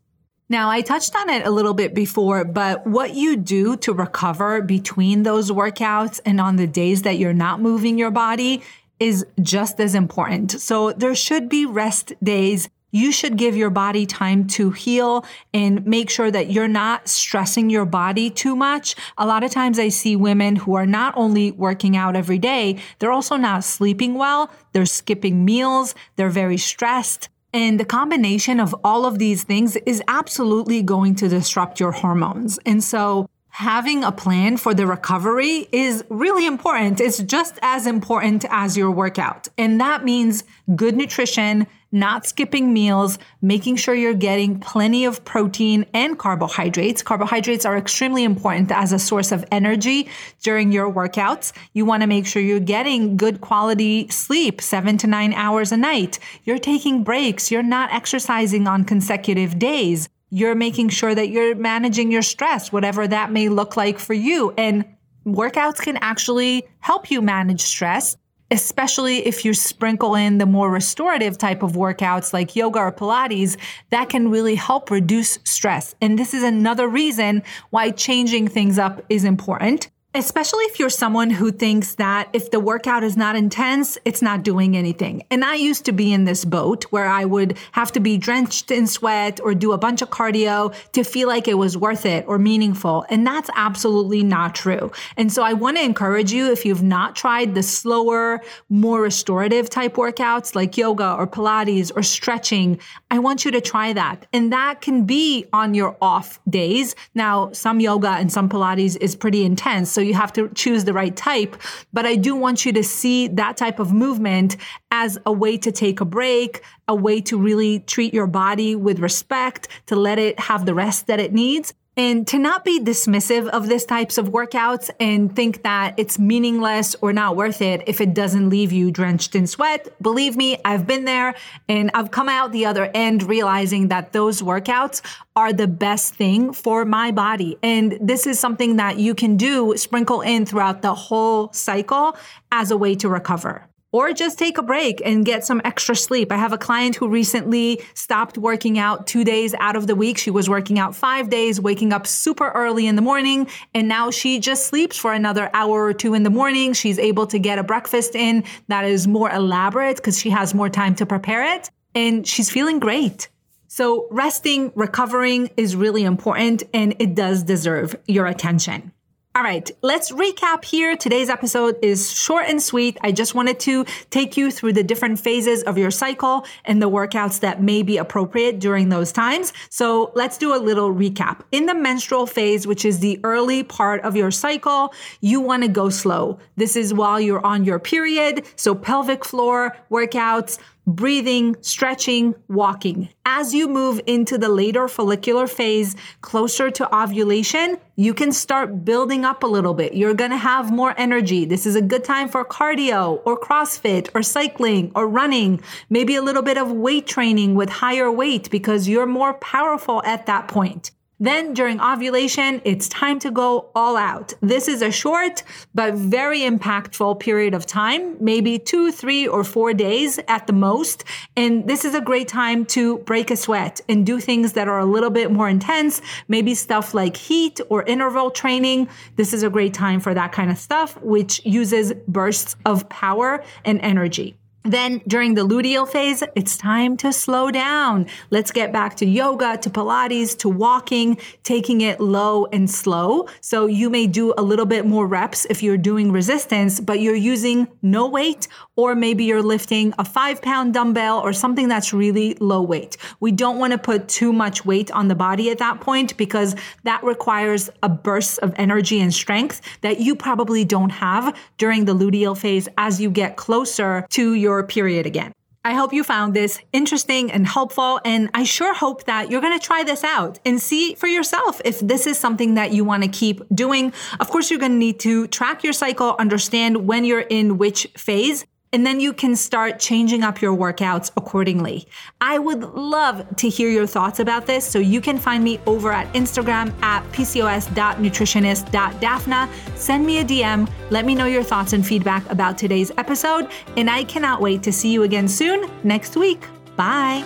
Now, 0.50 0.70
I 0.70 0.82
touched 0.82 1.14
on 1.16 1.30
it 1.30 1.46
a 1.46 1.52
little 1.52 1.74
bit 1.74 1.94
before, 1.94 2.46
but 2.46 2.88
what 2.88 3.16
you 3.16 3.36
do 3.36 3.76
to 3.78 3.92
recover 3.92 4.62
between 4.62 5.24
those 5.24 5.52
workouts 5.52 6.22
and 6.26 6.40
on 6.40 6.56
the 6.56 6.68
days 6.68 7.02
that 7.02 7.18
you're 7.18 7.34
not 7.34 7.60
moving 7.60 7.98
your 7.98 8.12
body 8.12 8.62
is 9.00 9.26
just 9.42 9.80
as 9.80 9.94
important. 9.94 10.52
So 10.52 10.92
there 10.94 11.16
should 11.16 11.50
be 11.50 11.66
rest 11.66 12.14
days 12.24 12.70
you 12.92 13.12
should 13.12 13.38
give 13.38 13.56
your 13.56 13.70
body 13.70 14.06
time 14.06 14.48
to 14.48 14.72
heal 14.72 15.26
and 15.54 15.86
make 15.86 16.10
sure 16.10 16.32
that 16.32 16.52
you're 16.52 16.68
not 16.68 17.08
stressing 17.08 17.70
your 17.70 17.86
body 17.86 18.30
too 18.30 18.56
much. 18.56 18.96
A 19.18 19.26
lot 19.26 19.44
of 19.44 19.52
times 19.52 19.80
I 19.80 19.90
see 19.90 20.16
women 20.16 20.56
who 20.56 20.76
are 20.76 20.86
not 20.86 21.14
only 21.18 21.52
working 21.52 21.98
out 21.98 22.16
every 22.16 22.40
day, 22.40 22.78
they're 23.00 23.12
also 23.12 23.36
not 23.36 23.64
sleeping 23.64 24.16
well. 24.16 24.52
They're 24.74 24.86
skipping 24.86 25.46
meals. 25.46 25.96
They're 26.16 26.30
very 26.30 26.58
stressed. 26.58 27.30
And 27.54 27.80
the 27.80 27.86
combination 27.86 28.60
of 28.60 28.76
all 28.84 29.06
of 29.06 29.20
these 29.20 29.44
things 29.44 29.76
is 29.78 30.02
absolutely 30.08 30.82
going 30.84 31.16
to 31.16 31.28
disrupt 31.28 31.80
your 31.80 31.92
hormones. 31.92 32.60
And 32.66 32.84
so 32.84 33.28
having 33.58 34.04
a 34.04 34.12
plan 34.12 34.56
for 34.56 34.76
the 34.76 34.86
recovery 34.86 35.68
is 35.72 36.04
really 36.10 36.46
important. 36.46 37.02
It's 37.02 37.18
just 37.18 37.58
as 37.64 37.88
important 37.88 38.46
as 38.52 38.78
your 38.78 38.92
workout. 38.92 39.48
And 39.58 39.82
that 39.82 40.06
means 40.06 40.44
good 40.76 40.96
nutrition, 40.96 41.66
not 41.92 42.28
skipping 42.28 42.72
meals, 42.72 43.18
making 43.42 43.78
sure 43.78 43.96
you're 43.96 44.14
getting 44.14 44.60
plenty 44.60 45.06
of 45.06 45.26
protein 45.26 45.88
and 45.96 46.20
carbohydrates. 46.20 47.02
Carbohydrates 47.02 47.66
are 47.66 47.76
extremely 47.76 48.24
important 48.24 48.72
as 48.72 48.94
a 48.94 49.00
source 49.00 49.32
of 49.32 49.44
energy 49.52 50.08
during 50.44 50.72
your 50.72 50.94
workouts. 50.94 51.52
You 51.74 51.84
want 51.84 52.02
to 52.02 52.08
make 52.08 52.28
sure 52.28 52.44
you're 52.44 52.60
getting 52.60 53.18
good 53.18 53.42
quality 53.42 54.08
sleep, 54.10 54.62
seven 54.62 55.00
to 55.00 55.08
nine 55.08 55.34
hours 55.34 55.72
a 55.72 55.78
night. 55.78 56.20
You're 56.44 56.60
taking 56.60 57.04
breaks. 57.04 57.50
You're 57.50 57.64
not 57.64 57.92
exercising 57.92 58.68
on 58.68 58.86
consecutive 58.86 59.58
days 59.58 60.10
you're 60.30 60.56
making 60.56 60.90
sure 60.90 61.16
that 61.16 61.30
you're 61.30 61.56
managing 61.56 62.12
your 62.12 62.22
stress, 62.22 62.72
whatever 62.72 63.08
that 63.08 63.32
may 63.32 63.50
look 63.50 63.78
like 63.78 64.00
for 64.00 64.14
you. 64.14 64.54
And 64.58 64.86
workouts 65.26 65.78
can 65.78 65.98
actually 65.98 66.68
help 66.80 67.10
you 67.10 67.22
manage 67.22 67.62
stress, 67.62 68.18
especially 68.52 69.26
if 69.26 69.44
you 69.46 69.54
sprinkle 69.54 70.16
in 70.16 70.38
the 70.38 70.46
more 70.46 70.70
restorative 70.70 71.38
type 71.38 71.64
of 71.64 71.74
workouts 71.74 72.34
like 72.34 72.56
yoga 72.56 72.80
or 72.80 72.92
Pilates 72.92 73.58
that 73.90 74.10
can 74.10 74.30
really 74.30 74.56
help 74.56 74.90
reduce 74.90 75.40
stress. 75.44 75.96
And 76.02 76.18
this 76.18 76.34
is 76.34 76.44
another 76.44 76.88
reason 76.88 77.44
why 77.70 77.92
changing 77.92 78.48
things 78.48 78.80
up 78.80 79.02
is 79.10 79.24
important. 79.24 79.90
Especially 80.18 80.64
if 80.64 80.80
you're 80.80 80.90
someone 80.90 81.30
who 81.30 81.52
thinks 81.52 81.94
that 81.94 82.28
if 82.34 82.50
the 82.50 82.60
workout 82.60 83.04
is 83.04 83.16
not 83.16 83.36
intense, 83.36 84.00
it's 84.04 84.24
not 84.24 84.42
doing 84.42 84.76
anything. 84.76 85.24
And 85.30 85.46
I 85.46 85.54
used 85.54 85.86
to 85.86 85.92
be 85.92 86.12
in 86.12 86.26
this 86.26 86.44
boat 86.44 86.86
where 86.86 87.06
I 87.06 87.24
would 87.24 87.56
have 87.74 87.92
to 87.92 88.00
be 88.00 88.18
drenched 88.18 88.72
in 88.72 88.88
sweat 88.88 89.40
or 89.40 89.54
do 89.54 89.74
a 89.74 89.78
bunch 89.78 90.02
of 90.02 90.10
cardio 90.10 90.74
to 90.94 91.04
feel 91.04 91.28
like 91.28 91.48
it 91.48 91.54
was 91.54 91.78
worth 91.78 92.04
it 92.04 92.26
or 92.28 92.40
meaningful. 92.40 93.06
And 93.12 93.28
that's 93.28 93.52
absolutely 93.56 94.24
not 94.24 94.56
true. 94.56 94.92
And 95.18 95.32
so 95.32 95.44
I 95.44 95.54
want 95.54 95.78
to 95.78 95.84
encourage 95.84 96.32
you, 96.32 96.52
if 96.52 96.66
you've 96.66 96.82
not 96.82 97.16
tried 97.16 97.54
the 97.54 97.62
slower, 97.62 98.42
more 98.70 99.04
restorative 99.04 99.70
type 99.70 99.98
workouts 99.98 100.56
like 100.56 100.78
yoga 100.78 101.14
or 101.14 101.28
Pilates 101.28 101.92
or 101.96 102.02
stretching, 102.02 102.80
I 103.10 103.20
want 103.20 103.46
you 103.46 103.52
to 103.52 103.62
try 103.62 103.94
that. 103.94 104.26
And 104.34 104.52
that 104.52 104.82
can 104.82 105.06
be 105.06 105.46
on 105.54 105.74
your 105.74 105.96
off 106.02 106.40
days. 106.50 106.96
Now, 107.16 107.52
some 107.54 107.80
yoga 107.80 108.10
and 108.10 108.32
some 108.32 108.50
Pilates 108.50 108.98
is 109.00 109.16
pretty 109.16 109.46
intense. 109.46 109.92
So 109.92 110.02
you 110.02 110.14
have 110.14 110.34
to 110.34 110.50
choose 110.50 110.84
the 110.84 110.94
right 110.94 111.16
type. 111.16 111.56
But 111.94 112.06
I 112.06 112.16
do 112.16 112.36
want 112.36 112.66
you 112.66 112.74
to 112.74 112.84
see 112.84 113.30
that 113.30 113.56
type 113.56 113.80
of 113.80 113.94
movement 113.94 114.58
as 114.92 115.18
a 115.26 115.32
way 115.32 115.58
to 115.58 115.72
take 115.72 116.02
a 116.02 116.06
break, 116.06 116.62
a 116.88 116.96
way 116.96 117.22
to 117.22 117.38
really 117.38 117.80
treat 117.80 118.14
your 118.14 118.28
body 118.28 118.76
with 118.76 119.00
respect, 119.00 119.70
to 119.86 119.96
let 119.96 120.20
it 120.20 120.40
have 120.40 120.66
the 120.66 120.74
rest 120.74 121.08
that 121.08 121.20
it 121.20 121.34
needs 121.34 121.74
and 121.98 122.28
to 122.28 122.38
not 122.38 122.64
be 122.64 122.80
dismissive 122.80 123.48
of 123.48 123.68
these 123.68 123.84
types 123.84 124.20
of 124.20 124.30
workouts 124.30 124.92
and 125.00 125.36
think 125.36 125.64
that 125.64 125.96
it's 125.98 126.20
meaningless 126.20 126.96
or 127.02 127.12
not 127.12 127.36
worth 127.36 127.62
it 127.62 127.82
if 127.88 128.00
it 128.00 128.14
doesn't 128.14 128.50
leave 128.50 128.72
you 128.72 128.92
drenched 128.92 129.34
in 129.34 129.48
sweat. 129.48 129.88
Believe 130.00 130.38
me, 130.38 130.60
I've 130.64 130.86
been 130.86 131.06
there 131.06 131.34
and 131.68 131.90
I've 131.96 132.12
come 132.12 132.30
out 132.30 132.52
the 132.52 132.68
other 132.68 132.92
end 132.94 133.24
realizing 133.24 133.88
that 133.88 134.14
those 134.14 134.44
workouts 134.44 135.02
are 135.36 135.52
the 135.52 135.68
best 135.68 136.14
thing 136.14 136.54
for 136.54 136.86
my 136.86 137.12
body. 137.12 137.58
And 137.64 137.98
this 138.00 138.28
is 138.28 138.40
something 138.40 138.76
that 138.76 139.00
you 139.00 139.16
can 139.16 139.36
do, 139.36 139.76
sprinkle 139.76 140.22
in 140.22 140.46
throughout 140.46 140.84
the 140.84 140.94
whole 140.94 141.52
cycle 141.52 142.16
as 142.52 142.70
a 142.70 142.78
way 142.78 142.94
to 142.96 143.10
recover 143.10 143.68
or 143.92 144.12
just 144.12 144.38
take 144.38 144.58
a 144.58 144.64
break 144.64 145.02
and 145.06 145.26
get 145.26 145.46
some 145.46 145.62
extra 145.64 145.96
sleep. 145.96 146.32
I 146.32 146.38
have 146.38 146.54
a 146.54 146.58
client 146.58 146.96
who 146.96 147.08
recently 147.08 147.82
stopped 147.94 148.38
working 148.38 148.78
out 148.78 149.08
two 149.08 149.24
days 149.24 149.56
out 149.60 149.76
of 149.76 149.88
the 149.88 149.96
week. 149.96 150.18
She 150.18 150.32
was 150.32 150.50
working 150.50 150.78
out 150.78 150.96
five 150.96 151.30
days, 151.30 151.62
waking 151.62 151.94
up 151.94 152.06
super 152.06 152.50
early 152.50 152.88
in 152.88 152.96
the 152.96 153.02
morning, 153.02 153.48
and 153.74 153.88
now 153.88 154.12
she 154.12 154.40
just 154.40 154.68
sleeps 154.68 154.98
for 154.98 155.14
another 155.14 155.50
hour 155.54 155.86
or 155.86 155.94
two 155.94 156.14
in 156.14 156.24
the 156.24 156.30
morning. 156.30 156.74
She's 156.74 157.00
able 157.00 157.28
to 157.28 157.40
get 157.40 157.60
a 157.60 157.64
breakfast 157.64 158.16
in 158.16 158.44
that 158.68 158.86
is 158.86 159.08
more 159.08 159.32
elaborate 159.32 159.98
because 159.98 160.20
she 160.20 160.30
has 160.30 160.54
more 160.54 160.70
time 160.70 160.96
to 160.96 161.06
prepare 161.06 161.56
it, 161.56 161.70
and 161.96 162.28
she's 162.28 162.50
feeling 162.50 162.80
great. 162.80 163.30
So, 163.70 164.08
resting, 164.12 164.72
recovering 164.76 165.50
is 165.58 165.76
really 165.76 166.04
important, 166.04 166.64
and 166.74 166.96
it 167.00 167.16
does 167.16 167.44
deserve 167.44 167.96
your 168.08 168.26
attention. 168.26 168.92
All 169.38 169.44
right, 169.44 169.70
let's 169.84 170.12
recap 170.12 170.66
here. 170.66 170.98
Today's 170.98 171.30
episode 171.30 171.78
is 171.84 172.12
short 172.12 172.48
and 172.48 172.60
sweet. 172.60 172.98
I 173.04 173.12
just 173.12 173.36
wanted 173.36 173.60
to 173.60 173.86
take 174.10 174.36
you 174.36 174.50
through 174.50 174.74
the 174.74 174.82
different 174.82 175.20
phases 175.20 175.62
of 175.62 175.78
your 175.78 175.92
cycle 175.92 176.44
and 176.66 176.82
the 176.82 176.90
workouts 176.90 177.42
that 177.42 177.62
may 177.62 177.84
be 177.84 177.98
appropriate 177.98 178.58
during 178.58 178.90
those 178.90 179.12
times. 179.12 179.54
So 179.70 180.12
let's 180.16 180.40
do 180.40 180.56
a 180.56 180.58
little 180.58 180.92
recap. 180.92 181.42
In 181.52 181.68
the 181.68 181.76
menstrual 181.76 182.26
phase, 182.26 182.66
which 182.66 182.84
is 182.84 182.98
the 182.98 183.20
early 183.24 183.62
part 183.62 184.02
of 184.02 184.16
your 184.16 184.32
cycle, 184.32 184.92
you 185.22 185.40
want 185.40 185.62
to 185.62 185.70
go 185.70 185.90
slow. 185.90 186.40
This 186.56 186.76
is 186.76 186.92
while 186.92 187.22
you're 187.22 187.46
on 187.46 187.64
your 187.64 187.78
period. 187.78 188.44
So 188.56 188.74
pelvic 188.74 189.24
floor 189.24 189.78
workouts, 189.92 190.58
breathing, 190.88 191.56
stretching, 191.62 192.34
walking. 192.48 193.10
As 193.26 193.54
you 193.54 193.68
move 193.68 194.00
into 194.08 194.38
the 194.38 194.48
later 194.48 194.88
follicular 194.88 195.46
phase, 195.46 195.96
closer 196.22 196.72
to 196.72 196.96
ovulation, 196.96 197.78
you 197.98 198.14
can 198.14 198.32
start 198.32 198.86
building 198.86 199.26
up 199.26 199.44
a 199.44 199.48
little 199.48 199.74
bit. 199.74 199.94
You're 199.94 200.14
to 200.14 200.38
have 200.38 200.72
more 200.72 200.96
energy. 200.98 201.44
This 201.44 201.66
is 201.66 201.76
a 201.76 201.82
good 201.82 202.06
time 202.06 202.30
for 202.30 202.46
cardio 202.46 203.22
or 203.26 203.38
CrossFit 203.38 204.10
or 204.16 204.24
cycling 204.24 204.92
or 204.96 205.08
running, 205.08 205.62
maybe 205.90 206.16
a 206.16 206.22
little 206.22 206.44
bit 206.44 206.58
of 206.58 206.72
weight 206.72 207.06
training 207.06 207.56
with 207.56 207.70
higher 207.70 208.10
weight 208.10 208.50
because 208.50 208.88
you're 208.88 209.06
more 209.06 209.34
powerful 209.34 210.02
at 210.06 210.26
that 210.26 210.48
point. 210.48 210.92
Then 211.20 211.54
during 211.54 211.82
ovulation, 211.82 212.62
it's 212.64 212.88
time 212.90 213.18
to 213.20 213.32
go 213.32 213.72
all 213.74 213.98
out. 213.98 214.34
This 214.42 214.68
is 214.68 214.84
a 214.84 214.92
short 214.92 215.42
but 215.74 215.96
very 215.96 216.42
impactful 216.42 217.20
period 217.20 217.56
of 217.56 217.66
time, 217.66 218.18
maybe 218.24 218.60
two, 218.60 218.92
three, 218.92 219.28
or 219.28 219.44
four 219.44 219.74
days 219.74 220.20
at 220.28 220.46
the 220.46 220.54
most. 220.54 221.04
And 221.36 221.68
this 221.68 221.86
is 221.86 221.96
a 221.96 222.02
great 222.02 222.28
time 222.28 222.66
to 222.66 223.00
break 223.00 223.32
a 223.32 223.36
sweat 223.36 223.82
and 223.90 224.06
do 224.06 224.20
things 224.20 224.54
that 224.54 224.68
are 224.68 224.80
a 224.80 224.86
little 224.86 225.10
bit 225.10 225.32
more 225.32 225.50
intense, 225.50 226.02
maybe 226.28 226.54
stuff 226.54 226.94
like 226.94 227.18
heat 227.18 227.60
or 227.70 227.82
interval 227.84 228.30
training. 228.30 228.88
This 229.16 229.34
is 229.34 229.42
a 229.42 229.50
great 229.50 229.74
time 229.74 230.00
for 230.00 230.14
that 230.14 230.32
kind 230.32 230.52
of 230.52 230.58
stuff, 230.60 231.02
which 231.02 231.44
uses 231.44 231.94
bursts 232.08 232.56
of 232.64 232.88
power 232.90 233.44
and 233.66 233.82
energy. 233.82 234.38
Then 234.68 235.02
during 235.08 235.36
the 235.36 235.48
luteal 235.48 235.88
phase, 235.88 236.24
it's 236.36 236.58
time 236.58 236.98
to 236.98 237.14
slow 237.14 237.52
down. 237.52 238.06
Let's 238.32 238.52
get 238.52 238.74
back 238.74 238.98
to 238.98 239.06
yoga, 239.06 239.58
to 239.60 239.70
Pilates, 239.70 240.38
to 240.40 240.50
walking, 240.50 241.18
taking 241.44 241.80
it 241.80 242.02
low 242.02 242.48
and 242.48 242.70
slow. 242.70 243.30
So 243.40 243.68
you 243.68 243.90
may 243.90 244.08
do 244.08 244.34
a 244.38 244.42
little 244.42 244.66
bit 244.66 244.86
more 244.86 245.08
reps 245.08 245.46
if 245.50 245.64
you're 245.64 245.78
doing 245.78 246.12
resistance, 246.12 246.82
but 246.82 247.00
you're 247.00 247.16
using 247.16 247.70
no 247.82 248.10
weight, 248.10 248.50
or 248.76 248.94
maybe 248.94 249.24
you're 249.24 249.42
lifting 249.42 249.94
a 250.00 250.04
five 250.04 250.42
pound 250.42 250.74
dumbbell 250.74 251.20
or 251.20 251.32
something 251.32 251.70
that's 251.70 251.94
really 251.94 252.36
low 252.42 252.62
weight. 252.62 252.98
We 253.22 253.32
don't 253.32 253.60
want 253.60 253.72
to 253.72 253.78
put 253.78 254.10
too 254.10 254.34
much 254.34 254.66
weight 254.66 254.92
on 254.92 255.08
the 255.08 255.16
body 255.16 255.50
at 255.50 255.60
that 255.60 255.80
point 255.80 256.18
because 256.18 256.58
that 256.84 257.02
requires 257.06 257.70
a 257.84 257.88
burst 257.88 258.40
of 258.40 258.54
energy 258.58 259.00
and 259.00 259.14
strength 259.14 259.62
that 259.80 260.02
you 260.02 260.14
probably 260.14 260.66
don't 260.66 260.90
have 260.90 261.34
during 261.58 261.86
the 261.86 261.96
luteal 261.96 262.38
phase 262.38 262.68
as 262.78 263.00
you 263.00 263.10
get 263.10 263.38
closer 263.38 264.06
to 264.10 264.34
your 264.34 264.57
your 264.58 264.68
period 264.68 265.06
again. 265.06 265.32
I 265.64 265.74
hope 265.74 265.92
you 265.92 266.04
found 266.04 266.34
this 266.34 266.60
interesting 266.72 267.30
and 267.30 267.46
helpful. 267.46 268.00
And 268.06 268.30
I 268.34 268.44
sure 268.44 268.74
hope 268.74 269.04
that 269.04 269.30
you're 269.30 269.42
going 269.42 269.58
to 269.60 269.66
try 269.66 269.84
this 269.84 270.04
out 270.04 270.40
and 270.46 270.62
see 270.62 270.96
for 270.96 271.08
yourself 271.08 271.62
if 271.66 271.80
this 271.80 272.08
is 272.08 272.18
something 272.18 272.54
that 272.54 272.72
you 272.72 272.86
want 272.86 273.04
to 273.04 273.10
keep 273.10 273.42
doing. 273.54 273.92
Of 274.22 274.30
course, 274.30 274.50
you're 274.50 274.60
going 274.60 274.72
to 274.72 274.78
need 274.78 275.00
to 275.02 275.28
track 275.28 275.66
your 275.66 275.74
cycle, 275.74 276.16
understand 276.20 276.88
when 276.88 277.04
you're 277.04 277.20
in 277.20 277.58
which 277.58 277.86
phase. 277.98 278.46
And 278.78 278.86
then 278.86 279.00
you 279.00 279.12
can 279.12 279.36
start 279.36 279.80
changing 279.80 280.22
up 280.22 280.40
your 280.40 280.56
workouts 280.56 281.10
accordingly. 281.18 281.88
I 282.22 282.38
would 282.38 282.62
love 282.76 283.26
to 283.38 283.50
hear 283.50 283.72
your 283.72 283.88
thoughts 283.88 284.20
about 284.20 284.46
this. 284.46 284.64
So 284.64 284.78
you 284.78 285.02
can 285.02 285.18
find 285.18 285.44
me 285.44 285.60
over 285.66 285.92
at 285.92 286.14
Instagram 286.14 286.72
at 286.84 287.04
pcos.nutritionist.daphna. 287.12 289.50
Send 289.76 290.06
me 290.06 290.20
a 290.20 290.24
DM. 290.24 290.70
Let 290.92 291.06
me 291.06 291.16
know 291.16 291.26
your 291.26 291.42
thoughts 291.42 291.74
and 291.74 291.84
feedback 291.84 292.30
about 292.30 292.60
today's 292.60 292.92
episode. 293.00 293.50
And 293.78 293.90
I 293.90 294.04
cannot 294.04 294.42
wait 294.42 294.62
to 294.62 294.72
see 294.72 294.92
you 294.92 295.02
again 295.02 295.28
soon 295.28 295.68
next 295.84 296.16
week. 296.16 296.46
Bye. 296.76 297.26